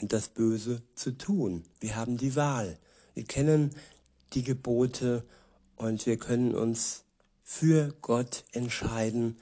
das 0.00 0.28
Böse 0.28 0.82
zu 0.94 1.16
tun. 1.16 1.64
Wir 1.80 1.96
haben 1.96 2.16
die 2.16 2.36
Wahl. 2.36 2.78
Wir 3.14 3.24
kennen 3.24 3.74
die 4.32 4.42
Gebote 4.42 5.24
und 5.76 6.04
wir 6.06 6.16
können 6.16 6.54
uns 6.54 7.04
für 7.42 7.94
Gott 8.00 8.44
entscheiden 8.52 9.38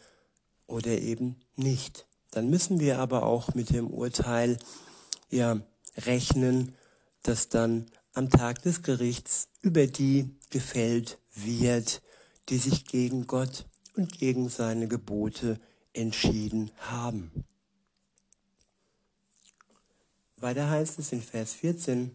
oder 0.66 0.98
eben 0.98 1.36
nicht. 1.56 2.06
Dann 2.30 2.50
müssen 2.50 2.80
wir 2.80 2.98
aber 2.98 3.24
auch 3.24 3.54
mit 3.54 3.70
dem 3.70 3.88
Urteil 3.88 4.58
ja 5.30 5.60
rechnen, 5.96 6.74
dass 7.22 7.48
dann 7.48 7.86
am 8.14 8.28
Tag 8.30 8.62
des 8.62 8.82
Gerichts 8.82 9.48
über 9.60 9.86
die 9.86 10.34
gefällt 10.50 11.18
wird, 11.34 12.02
die 12.48 12.58
sich 12.58 12.84
gegen 12.86 13.26
Gott 13.26 13.66
und 13.96 14.18
gegen 14.18 14.48
seine 14.48 14.88
Gebote 14.88 15.60
entschieden 15.92 16.70
haben. 16.78 17.44
Weiter 20.42 20.68
heißt 20.68 20.98
es 20.98 21.12
in 21.12 21.22
Vers 21.22 21.54
14, 21.54 22.10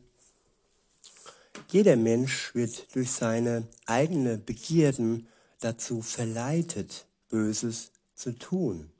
jeder 1.69 1.95
Mensch 1.95 2.53
wird 2.53 2.93
durch 2.93 3.09
seine 3.09 3.65
eigene 3.85 4.37
Begierden 4.37 5.27
dazu 5.61 6.01
verleitet, 6.01 7.05
Böses 7.29 7.91
zu 8.15 8.37
tun. 8.37 8.91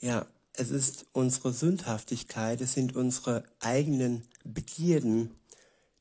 Ja, 0.00 0.24
es 0.52 0.70
ist 0.70 1.06
unsere 1.12 1.52
Sündhaftigkeit, 1.52 2.60
es 2.60 2.74
sind 2.74 2.94
unsere 2.94 3.42
eigenen 3.58 4.22
Begierden, 4.44 5.34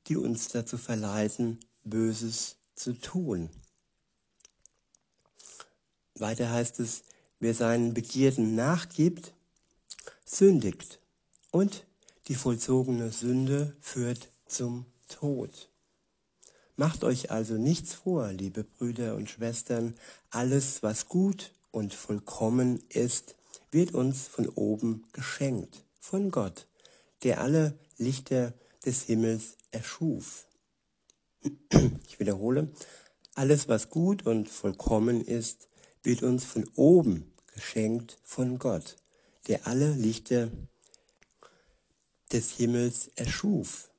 die 0.05 0.15
uns 0.15 0.49
dazu 0.49 0.77
verleiten, 0.77 1.59
Böses 1.83 2.57
zu 2.75 2.93
tun. 2.93 3.49
Weiter 6.13 6.51
heißt 6.51 6.79
es, 6.81 7.01
wer 7.39 7.55
seinen 7.55 7.95
Begierden 7.95 8.53
nachgibt, 8.53 9.33
sündigt 10.23 10.99
und 11.49 11.83
die 12.27 12.35
vollzogene 12.35 13.11
Sünde 13.11 13.75
führt 13.81 14.29
zum 14.45 14.85
Tod. 15.07 15.69
Macht 16.75 17.03
euch 17.03 17.31
also 17.31 17.55
nichts 17.55 17.93
vor, 17.93 18.31
liebe 18.31 18.63
Brüder 18.63 19.15
und 19.15 19.29
Schwestern, 19.29 19.95
alles, 20.29 20.81
was 20.83 21.07
gut 21.07 21.51
und 21.71 21.93
vollkommen 21.93 22.83
ist, 22.89 23.35
wird 23.71 23.93
uns 23.93 24.27
von 24.27 24.49
oben 24.49 25.05
geschenkt, 25.13 25.85
von 25.99 26.31
Gott, 26.31 26.67
der 27.23 27.41
alle 27.41 27.77
Lichter 27.97 28.53
des 28.85 29.03
Himmels 29.03 29.57
erschuf. 29.71 30.47
Ich 32.07 32.19
wiederhole, 32.19 32.69
alles, 33.33 33.67
was 33.67 33.89
gut 33.89 34.25
und 34.25 34.49
vollkommen 34.49 35.21
ist, 35.21 35.69
wird 36.03 36.21
uns 36.21 36.45
von 36.45 36.69
oben 36.75 37.33
geschenkt 37.53 38.19
von 38.23 38.59
Gott, 38.59 38.97
der 39.47 39.65
alle 39.67 39.93
Lichter 39.93 40.51
des 42.31 42.51
Himmels 42.51 43.09
erschuf. 43.15 43.89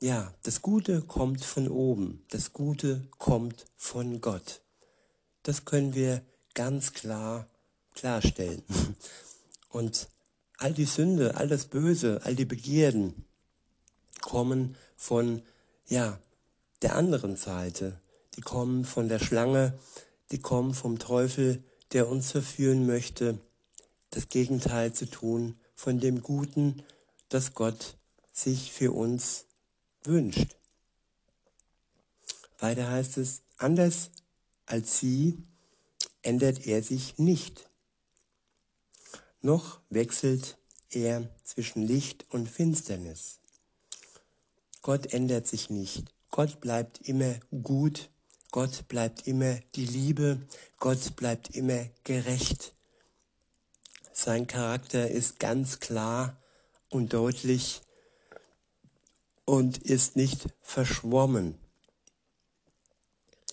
Ja, 0.00 0.34
das 0.42 0.60
Gute 0.60 1.02
kommt 1.02 1.44
von 1.44 1.68
oben, 1.68 2.24
das 2.30 2.52
Gute 2.52 3.08
kommt 3.18 3.64
von 3.76 4.20
Gott. 4.20 4.60
Das 5.42 5.64
können 5.64 5.94
wir 5.94 6.22
ganz 6.54 6.92
klar 6.92 7.48
klarstellen. 7.94 8.62
Und 9.70 10.08
all 10.58 10.74
die 10.74 10.84
Sünde, 10.84 11.36
all 11.36 11.48
das 11.48 11.66
Böse, 11.66 12.20
all 12.24 12.34
die 12.34 12.44
Begierden 12.44 13.24
kommen 14.20 14.76
von, 14.96 15.42
ja, 15.86 16.18
der 16.82 16.96
anderen 16.96 17.36
Seite. 17.36 18.00
Die 18.36 18.42
kommen 18.42 18.84
von 18.84 19.08
der 19.08 19.18
Schlange, 19.18 19.78
die 20.30 20.40
kommen 20.40 20.74
vom 20.74 20.98
Teufel, 20.98 21.64
der 21.92 22.08
uns 22.08 22.32
verführen 22.32 22.86
möchte, 22.86 23.38
das 24.10 24.28
Gegenteil 24.28 24.92
zu 24.92 25.06
tun 25.08 25.58
von 25.76 26.00
dem 26.00 26.22
Guten, 26.22 26.82
das 27.28 27.54
Gott 27.54 27.96
sich 28.32 28.72
für 28.72 28.92
uns 28.92 29.44
wünscht. 30.02 30.56
Weiter 32.58 32.90
heißt 32.90 33.18
es, 33.18 33.42
anders 33.58 34.10
als 34.64 34.98
sie 34.98 35.38
ändert 36.22 36.66
er 36.66 36.82
sich 36.82 37.18
nicht. 37.18 37.68
Noch 39.40 39.80
wechselt 39.90 40.58
er 40.90 41.28
zwischen 41.44 41.82
Licht 41.82 42.26
und 42.30 42.48
Finsternis. 42.48 43.38
Gott 44.82 45.12
ändert 45.12 45.46
sich 45.46 45.70
nicht. 45.70 46.14
Gott 46.30 46.60
bleibt 46.60 47.00
immer 47.08 47.34
gut. 47.62 48.10
Gott 48.50 48.88
bleibt 48.88 49.26
immer 49.26 49.58
die 49.74 49.86
Liebe. 49.86 50.46
Gott 50.78 51.16
bleibt 51.16 51.54
immer 51.54 51.86
gerecht. 52.04 52.75
Sein 54.16 54.46
Charakter 54.46 55.10
ist 55.10 55.38
ganz 55.38 55.78
klar 55.78 56.40
und 56.88 57.12
deutlich 57.12 57.82
und 59.44 59.76
ist 59.76 60.16
nicht 60.16 60.48
verschwommen. 60.62 61.58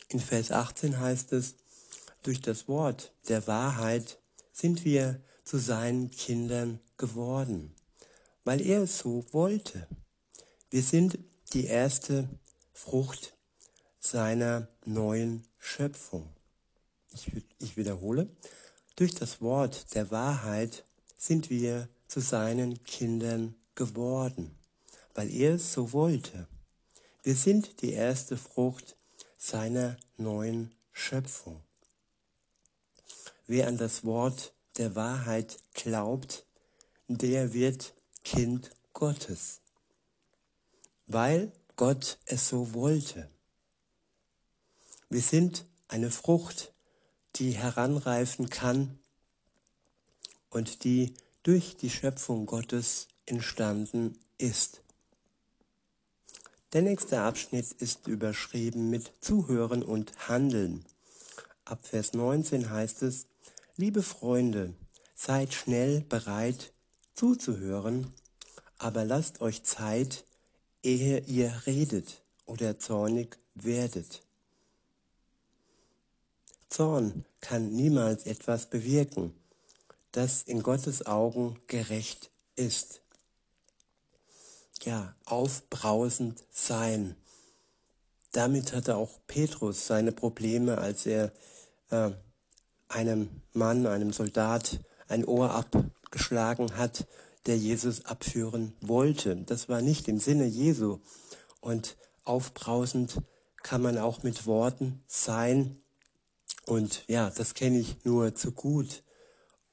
In 0.08 0.22
Vers 0.22 0.52
18 0.52 1.02
heißt 1.02 1.34
es, 1.34 1.56
durch 2.22 2.40
das 2.40 2.70
Wort 2.70 3.12
der 3.28 3.46
Wahrheit 3.46 4.20
sind 4.54 4.86
wir 4.86 5.22
zu 5.44 5.58
seinen 5.58 6.12
Kindern 6.12 6.80
geworden, 6.98 7.76
weil 8.46 8.62
er 8.62 8.84
es 8.84 9.00
so 9.00 9.26
wollte. 9.34 9.86
Wir 10.70 10.82
sind 10.82 11.20
die 11.52 11.66
erste 11.66 12.30
Frucht 12.72 13.36
seiner 14.00 14.70
neuen 14.86 15.46
Schöpfung. 15.60 16.30
Ich, 17.12 17.30
ich 17.60 17.76
wiederhole, 17.76 18.30
durch 18.96 19.16
das 19.16 19.42
Wort 19.42 19.94
der 19.96 20.12
Wahrheit 20.12 20.86
sind 21.18 21.50
wir 21.50 21.88
zu 22.08 22.20
seinen 22.20 22.84
Kindern 22.84 23.56
geworden, 23.76 24.56
weil 25.16 25.32
er 25.32 25.56
es 25.56 25.74
so 25.74 25.94
wollte. 25.94 26.48
Wir 27.24 27.36
sind 27.36 27.82
die 27.82 27.94
erste 27.94 28.38
Frucht 28.38 28.98
seiner 29.38 29.98
neuen 30.18 30.76
Schöpfung. 30.92 31.62
Wer 33.48 33.68
an 33.68 33.78
das 33.78 34.04
Wort 34.04 34.54
der 34.78 34.96
Wahrheit 34.96 35.60
glaubt, 35.74 36.46
der 37.08 37.54
wird 37.54 37.94
Kind 38.24 38.72
Gottes, 38.94 39.60
weil 41.08 41.52
Gott 41.76 42.20
es 42.26 42.48
so 42.48 42.74
wollte. 42.74 43.30
Wir 45.10 45.22
sind 45.22 45.66
eine 45.88 46.10
Frucht, 46.12 46.73
die 47.36 47.52
heranreifen 47.52 48.50
kann 48.50 49.00
und 50.50 50.84
die 50.84 51.14
durch 51.44 51.76
die 51.76 51.90
Schöpfung 51.90 52.46
Gottes 52.46 53.08
entstanden 53.26 54.18
ist. 54.38 54.82
Der 56.74 56.82
nächste 56.82 57.22
Abschnitt 57.22 57.72
ist 57.74 58.08
überschrieben 58.08 58.90
mit 58.90 59.12
Zuhören 59.22 59.84
und 59.84 60.28
Handeln. 60.28 60.86
Ab 61.66 61.86
Vers 61.86 62.14
19 62.14 62.70
heißt 62.70 63.04
es, 63.04 63.28
Liebe 63.76 64.04
Freunde, 64.04 64.74
seid 65.16 65.54
schnell 65.54 66.02
bereit 66.02 66.74
zuzuhören, 67.16 68.14
aber 68.78 69.06
lasst 69.06 69.42
euch 69.42 69.64
Zeit, 69.64 70.26
ehe 70.84 71.20
ihr 71.22 71.64
redet 71.66 72.22
oder 72.46 72.78
zornig 72.78 73.38
werdet. 73.56 74.22
Zorn 76.74 77.26
kann 77.40 77.72
niemals 77.74 78.26
etwas 78.26 78.70
bewirken, 78.70 79.34
das 80.12 80.42
in 80.44 80.64
Gottes 80.64 81.06
Augen 81.06 81.60
gerecht 81.68 82.32
ist 82.56 83.04
ja, 84.86 85.16
aufbrausend 85.26 86.44
sein. 86.52 87.16
Damit 88.32 88.74
hatte 88.74 88.96
auch 88.96 89.20
Petrus 89.28 89.88
seine 89.88 90.12
Probleme, 90.12 90.78
als 90.78 91.06
er 91.06 91.32
äh, 91.90 92.12
einem 92.88 93.30
Mann, 93.54 93.86
einem 93.86 94.12
Soldat, 94.12 94.80
ein 95.08 95.26
Ohr 95.26 95.52
abgeschlagen 95.52 96.78
hat, 96.78 97.08
der 97.46 97.58
Jesus 97.58 98.06
abführen 98.06 98.74
wollte. 98.82 99.36
Das 99.36 99.70
war 99.70 99.82
nicht 99.82 100.08
im 100.08 100.20
Sinne 100.20 100.46
Jesu. 100.46 101.00
Und 101.60 101.98
aufbrausend 102.24 103.22
kann 103.62 103.82
man 103.82 103.98
auch 103.98 104.24
mit 104.24 104.46
Worten 104.46 105.04
sein. 105.08 105.83
Und 106.66 107.04
ja, 107.08 107.30
das 107.30 107.54
kenne 107.54 107.80
ich 107.80 108.04
nur 108.06 108.36
zu 108.36 108.52
gut. 108.52 109.04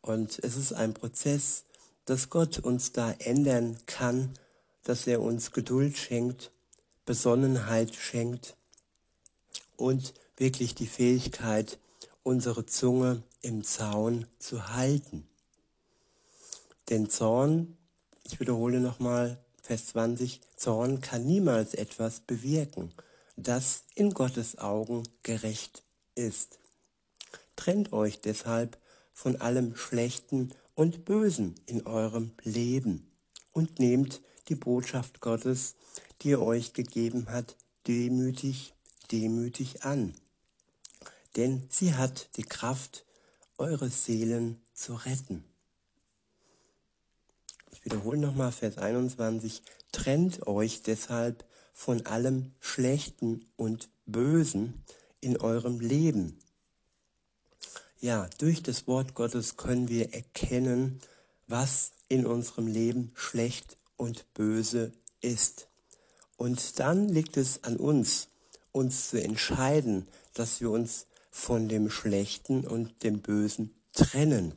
Und 0.03 0.39
es 0.43 0.57
ist 0.57 0.73
ein 0.73 0.95
Prozess, 0.95 1.65
dass 2.05 2.31
Gott 2.31 2.59
uns 2.59 2.93
da 2.93 3.13
ändern 3.13 3.79
kann 3.87 4.35
dass 4.83 5.07
er 5.07 5.21
uns 5.21 5.53
Geduld 5.53 5.97
schenkt, 5.97 6.51
Besonnenheit 7.05 7.95
schenkt 7.95 8.57
und 9.77 10.15
wirklich 10.37 10.75
die 10.75 10.87
Fähigkeit, 10.87 11.79
unsere 12.23 12.67
Zunge 12.67 13.23
im 13.43 13.65
Zaun 13.65 14.27
zu 14.39 14.69
halten. 14.69 15.27
Denn 16.89 17.09
Zorn, 17.09 17.77
ich 18.25 18.41
wiederhole 18.41 18.81
nochmal 18.81 19.43
Vers 19.63 19.87
20, 19.89 20.41
Zorn 20.57 21.01
kann 21.01 21.25
niemals 21.25 21.75
etwas 21.75 22.21
bewirken, 22.21 22.93
das 23.37 23.85
in 23.95 24.13
Gottes 24.13 24.59
Augen 24.59 25.05
gerecht 25.23 25.83
ist. 26.15 26.60
Trennt 27.61 27.93
euch 27.93 28.23
deshalb 28.23 28.79
von 29.13 29.39
allem 29.39 29.77
Schlechten 29.77 30.55
und 30.75 31.05
Bösen 31.05 31.57
in 31.67 31.87
eurem 31.87 32.31
Leben 32.43 33.13
und 33.53 33.79
nehmt 33.79 34.23
die 34.49 34.55
Botschaft 34.55 35.21
Gottes, 35.21 35.75
die 36.23 36.31
er 36.31 36.41
euch 36.41 36.73
gegeben 36.73 37.29
hat, 37.29 37.59
demütig, 37.87 38.73
demütig 39.13 39.85
an. 39.85 40.15
Denn 41.37 41.67
sie 41.69 41.93
hat 41.93 42.35
die 42.39 42.45
Kraft, 42.45 43.05
eure 43.59 43.91
Seelen 43.91 44.63
zu 44.73 44.95
retten. 44.95 45.45
Ich 47.73 47.85
wiederhole 47.85 48.17
nochmal 48.17 48.53
Vers 48.53 48.79
21. 48.79 49.63
Trennt 49.93 50.47
euch 50.47 50.83
deshalb 50.83 51.45
von 51.75 52.07
allem 52.07 52.53
Schlechten 52.59 53.45
und 53.57 53.91
Bösen 54.07 54.83
in 55.21 55.39
eurem 55.39 55.81
Leben. 55.81 56.39
Ja, 58.03 58.31
durch 58.39 58.63
das 58.63 58.87
Wort 58.87 59.15
Gottes 59.15 59.59
können 59.59 59.91
wir 59.91 60.15
erkennen, 60.15 61.01
was 61.49 61.93
in 62.09 62.25
unserem 62.27 62.67
Leben 62.67 63.13
schlecht 63.15 63.77
und 63.99 64.33
böse 64.33 64.93
ist. 65.21 65.69
Und 66.39 66.79
dann 66.79 67.11
liegt 67.11 67.37
es 67.37 67.63
an 67.63 67.77
uns, 67.77 68.29
uns 68.73 69.11
zu 69.11 69.23
entscheiden, 69.23 70.09
dass 70.33 70.63
wir 70.63 70.71
uns 70.71 71.07
von 71.31 71.69
dem 71.69 71.91
Schlechten 71.91 72.67
und 72.67 73.03
dem 73.03 73.21
Bösen 73.21 73.75
trennen. 73.93 74.55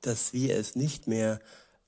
Dass 0.00 0.32
wir 0.32 0.56
es 0.56 0.76
nicht 0.76 1.08
mehr 1.08 1.40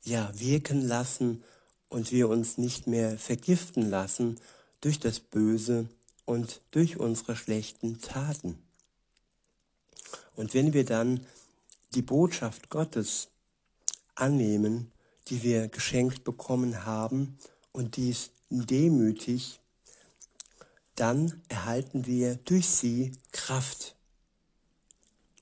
ja, 0.02 0.32
wirken 0.34 0.82
lassen 0.82 1.44
und 1.88 2.10
wir 2.10 2.28
uns 2.28 2.58
nicht 2.58 2.88
mehr 2.88 3.16
vergiften 3.16 3.88
lassen 3.88 4.40
durch 4.80 4.98
das 4.98 5.20
Böse 5.20 5.88
und 6.24 6.62
durch 6.72 6.98
unsere 6.98 7.36
schlechten 7.36 8.00
Taten. 8.00 8.65
Und 10.36 10.54
wenn 10.54 10.72
wir 10.72 10.84
dann 10.84 11.26
die 11.94 12.02
Botschaft 12.02 12.68
Gottes 12.70 13.28
annehmen, 14.14 14.92
die 15.28 15.42
wir 15.42 15.68
geschenkt 15.68 16.24
bekommen 16.24 16.84
haben 16.84 17.38
und 17.72 17.96
dies 17.96 18.30
demütig, 18.50 19.60
dann 20.94 21.42
erhalten 21.48 22.06
wir 22.06 22.36
durch 22.36 22.68
sie 22.68 23.12
Kraft, 23.32 23.96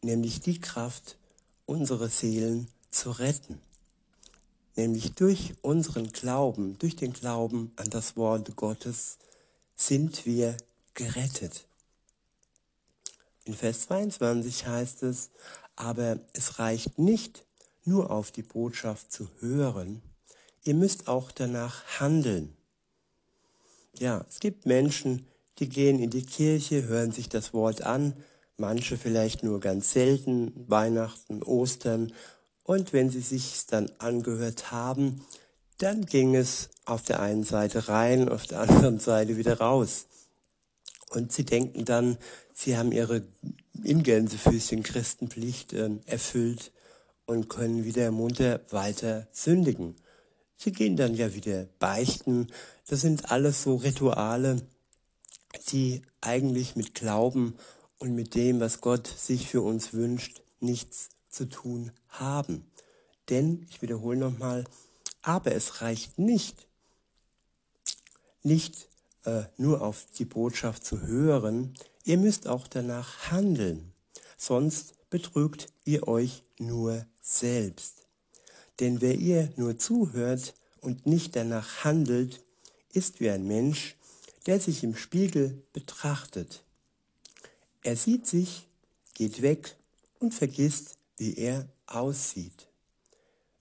nämlich 0.03 0.41
die 0.41 0.61
Kraft, 0.61 1.17
unsere 1.67 2.09
Seelen 2.09 2.69
zu 2.91 3.11
retten. 3.11 3.61
Nämlich 4.77 5.13
durch 5.13 5.55
unseren 5.63 6.11
Glauben, 6.11 6.77
durch 6.79 6.97
den 6.97 7.13
Glauben 7.13 7.73
an 7.77 7.91
das 7.91 8.17
Wort 8.17 8.57
Gottes 8.57 9.19
sind 9.77 10.27
wir 10.27 10.57
gerettet. 10.95 11.67
In 13.45 13.55
Vers 13.55 13.83
22 13.83 14.67
heißt 14.67 15.03
es, 15.03 15.31
aber 15.77 16.19
es 16.33 16.59
reicht 16.59 16.99
nicht, 16.99 17.45
nur 17.85 18.11
auf 18.11 18.31
die 18.31 18.43
Botschaft 18.43 19.13
zu 19.13 19.29
hören, 19.41 20.01
ihr 20.63 20.75
müsst 20.75 21.09
auch 21.09 21.31
danach 21.31 22.01
handeln. 22.01 22.57
Ja, 23.99 24.25
es 24.29 24.41
gibt 24.41 24.65
Menschen, 24.67 25.27
die 25.59 25.69
gehen 25.69 26.01
in 26.01 26.11
die 26.11 26.25
Kirche, 26.25 26.85
hören 26.85 27.13
sich 27.13 27.29
das 27.29 27.53
Wort 27.53 27.83
an, 27.83 28.15
manche 28.57 28.97
vielleicht 28.97 29.43
nur 29.43 29.61
ganz 29.61 29.93
selten, 29.93 30.53
Weihnachten, 30.69 31.43
Ostern, 31.43 32.13
und 32.63 32.95
wenn 32.95 33.11
sie 33.11 33.21
sich 33.21 33.67
dann 33.67 33.91
angehört 33.99 34.73
haben, 34.73 35.21
dann 35.79 36.07
ging 36.07 36.35
es 36.35 36.71
auf 36.87 37.03
der 37.03 37.21
einen 37.21 37.45
Seite 37.45 37.89
rein, 37.89 38.29
auf 38.29 38.47
der 38.47 38.61
anderen 38.69 38.99
Seite 38.99 39.37
wieder 39.37 39.59
raus. 39.59 40.07
Und 41.15 41.33
sie 41.33 41.45
denken 41.45 41.85
dann, 41.85 42.19
sie 42.53 42.77
haben 42.77 42.91
ihre 42.91 43.23
in 43.85 44.03
Gänsefüßchen 44.03 44.83
Christenpflicht 44.83 45.73
äh, 45.73 45.91
erfüllt 46.07 46.73
und 47.27 47.49
können 47.49 47.85
wieder 47.85 48.11
munter 48.11 48.61
weiter 48.71 49.29
sündigen. 49.31 49.95
Sie 50.57 50.73
gehen 50.73 50.97
dann 50.97 51.15
ja 51.15 51.35
wieder 51.35 51.67
beichten. 51.79 52.49
Das 52.89 53.01
sind 53.01 53.31
alles 53.31 53.63
so 53.63 53.77
Rituale, 53.77 54.63
die 55.71 56.03
eigentlich 56.21 56.75
mit 56.75 56.95
Glauben 56.95 57.55
und 57.99 58.15
mit 58.15 58.35
dem, 58.35 58.59
was 58.59 58.81
Gott 58.81 59.07
sich 59.07 59.49
für 59.49 59.63
uns 59.63 59.93
wünscht, 59.93 60.43
nichts 60.59 61.11
zu 61.29 61.49
tun 61.49 61.93
haben. 62.09 62.65
Denn, 63.31 63.67
ich 63.71 63.83
wiederhole 63.83 64.19
nochmal, 64.19 64.65
aber 65.23 65.53
es 65.53 65.81
reicht 65.81 66.19
nicht, 66.19 66.67
nicht 68.43 68.89
äh, 69.25 69.45
nur 69.57 69.83
auf 69.83 70.07
die 70.19 70.25
Botschaft 70.25 70.85
zu 70.85 71.03
hören, 71.03 71.75
ihr 72.05 72.19
müsst 72.19 72.47
auch 72.47 72.67
danach 72.67 73.31
handeln, 73.31 73.93
sonst 74.37 74.95
betrügt 75.11 75.69
ihr 75.85 76.09
euch 76.09 76.43
nur 76.59 77.07
selbst. 77.21 78.07
Denn 78.81 79.01
wer 79.01 79.15
ihr 79.15 79.53
nur 79.57 79.79
zuhört 79.79 80.55
und 80.81 81.07
nicht 81.07 81.37
danach 81.37 81.85
handelt, 81.85 82.43
ist 82.93 83.21
wie 83.21 83.31
ein 83.31 83.47
Mensch, 83.47 83.97
der 84.47 84.61
sich 84.61 84.85
im 84.85 84.95
Spiegel 84.95 85.63
betrachtet. 85.73 86.65
Er 87.83 87.97
sieht 87.97 88.27
sich, 88.27 88.67
geht 89.15 89.43
weg 89.43 89.77
und 90.19 90.35
vergisst, 90.35 90.97
wie 91.17 91.35
er 91.37 91.69
aussieht. 91.87 92.69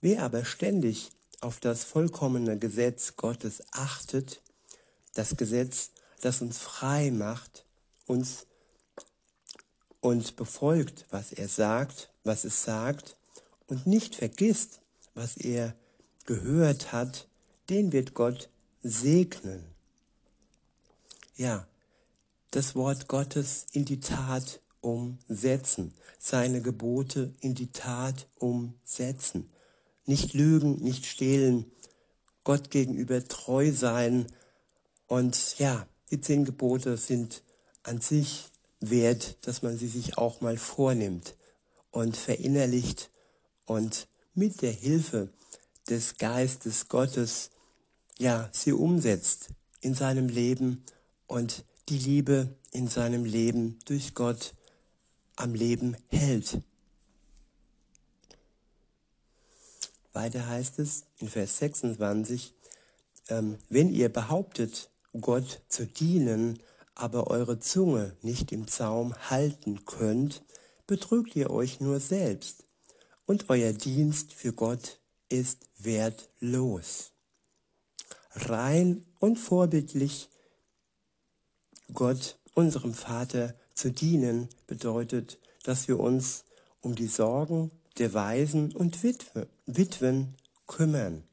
Wer 0.00 0.22
aber 0.22 0.44
ständig 0.44 1.10
auf 1.40 1.60
das 1.60 1.84
vollkommene 1.84 2.58
Gesetz 2.58 3.16
Gottes 3.16 3.62
achtet, 3.72 4.42
das 5.14 5.36
Gesetz, 5.36 5.90
das 6.20 6.40
uns 6.40 6.58
frei 6.58 7.10
macht, 7.10 7.64
uns 8.06 8.46
und 10.00 10.36
befolgt, 10.36 11.06
was 11.10 11.32
er 11.32 11.48
sagt, 11.48 12.10
was 12.24 12.44
es 12.44 12.62
sagt, 12.62 13.16
und 13.66 13.86
nicht 13.86 14.14
vergisst, 14.14 14.80
was 15.14 15.36
er 15.36 15.74
gehört 16.26 16.92
hat, 16.92 17.26
den 17.70 17.92
wird 17.92 18.12
Gott 18.12 18.50
segnen. 18.82 19.64
Ja, 21.36 21.66
das 22.50 22.74
Wort 22.74 23.08
Gottes 23.08 23.66
in 23.72 23.84
die 23.84 24.00
Tat 24.00 24.60
umsetzen, 24.80 25.94
seine 26.18 26.60
Gebote 26.60 27.32
in 27.40 27.54
die 27.54 27.72
Tat 27.72 28.28
umsetzen. 28.38 29.50
Nicht 30.06 30.34
lügen, 30.34 30.82
nicht 30.82 31.06
stehlen, 31.06 31.72
Gott 32.44 32.70
gegenüber 32.70 33.26
treu 33.26 33.72
sein. 33.72 34.26
Und 35.06 35.58
ja, 35.58 35.86
die 36.10 36.20
zehn 36.20 36.44
Gebote 36.44 36.96
sind 36.96 37.42
an 37.82 38.00
sich 38.00 38.50
wert, 38.80 39.46
dass 39.46 39.62
man 39.62 39.76
sie 39.76 39.88
sich 39.88 40.18
auch 40.18 40.40
mal 40.40 40.56
vornimmt 40.56 41.36
und 41.90 42.16
verinnerlicht 42.16 43.10
und 43.66 44.08
mit 44.34 44.62
der 44.62 44.72
Hilfe 44.72 45.32
des 45.88 46.16
Geistes 46.16 46.88
Gottes, 46.88 47.50
ja, 48.18 48.48
sie 48.52 48.72
umsetzt 48.72 49.50
in 49.80 49.94
seinem 49.94 50.28
Leben 50.28 50.84
und 51.26 51.64
die 51.88 51.98
Liebe 51.98 52.56
in 52.72 52.88
seinem 52.88 53.24
Leben 53.24 53.78
durch 53.84 54.14
Gott 54.14 54.54
am 55.36 55.54
Leben 55.54 55.96
hält. 56.08 56.60
Weiter 60.12 60.46
heißt 60.46 60.78
es 60.78 61.04
in 61.18 61.28
Vers 61.28 61.58
26, 61.58 62.54
ähm, 63.28 63.58
wenn 63.68 63.90
ihr 63.90 64.08
behauptet, 64.08 64.90
Gott 65.20 65.62
zu 65.68 65.86
dienen, 65.86 66.58
aber 66.94 67.28
eure 67.28 67.60
Zunge 67.60 68.16
nicht 68.22 68.52
im 68.52 68.66
Zaum 68.66 69.14
halten 69.30 69.84
könnt, 69.84 70.42
betrügt 70.86 71.36
ihr 71.36 71.50
euch 71.50 71.80
nur 71.80 72.00
selbst, 72.00 72.64
und 73.26 73.48
euer 73.48 73.72
Dienst 73.72 74.32
für 74.32 74.52
Gott 74.52 75.00
ist 75.28 75.66
wertlos. 75.78 77.12
Rein 78.32 79.06
und 79.20 79.38
vorbildlich 79.38 80.28
Gott, 81.92 82.38
unserem 82.54 82.92
Vater, 82.92 83.54
zu 83.74 83.90
dienen, 83.90 84.48
bedeutet, 84.66 85.38
dass 85.62 85.88
wir 85.88 86.00
uns 86.00 86.44
um 86.80 86.94
die 86.94 87.06
Sorgen 87.06 87.70
der 87.98 88.14
Waisen 88.14 88.72
und 88.72 89.02
Witwe, 89.02 89.48
Witwen 89.66 90.34
kümmern 90.66 91.24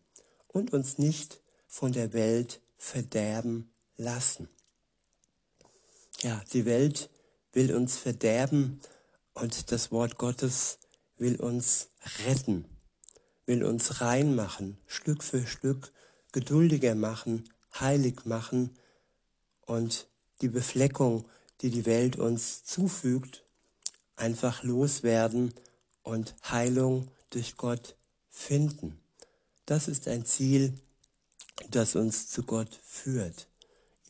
und 0.48 0.72
uns 0.74 0.98
nicht 0.98 1.42
von 1.68 1.92
der 1.92 2.14
Welt 2.14 2.62
verderben 2.78 3.71
lassen. 4.02 4.50
Ja, 6.22 6.44
die 6.54 6.66
Welt 6.66 7.10
will 7.54 7.74
uns 7.74 7.98
verderben 7.98 8.80
und 9.34 9.72
das 9.72 9.92
Wort 9.92 10.18
Gottes 10.18 10.80
will 11.18 11.36
uns 11.36 11.90
retten, 12.26 12.66
will 13.46 13.64
uns 13.64 14.02
reinmachen, 14.02 14.78
Stück 14.88 15.24
für 15.24 15.46
Stück 15.46 15.92
geduldiger 16.32 16.96
machen, 16.96 17.50
heilig 17.80 18.26
machen 18.26 18.78
und 19.66 20.08
die 20.42 20.50
Befleckung, 20.50 21.28
die 21.62 21.70
die 21.70 21.86
Welt 21.86 22.18
uns 22.18 22.64
zufügt, 22.64 23.44
einfach 24.16 24.64
loswerden 24.64 25.54
und 26.04 26.36
Heilung 26.50 27.10
durch 27.30 27.58
Gott 27.58 27.96
finden. 28.30 29.00
Das 29.66 29.88
ist 29.88 30.08
ein 30.08 30.26
Ziel, 30.26 30.74
das 31.70 31.96
uns 31.96 32.30
zu 32.30 32.44
Gott 32.44 32.80
führt. 32.84 33.48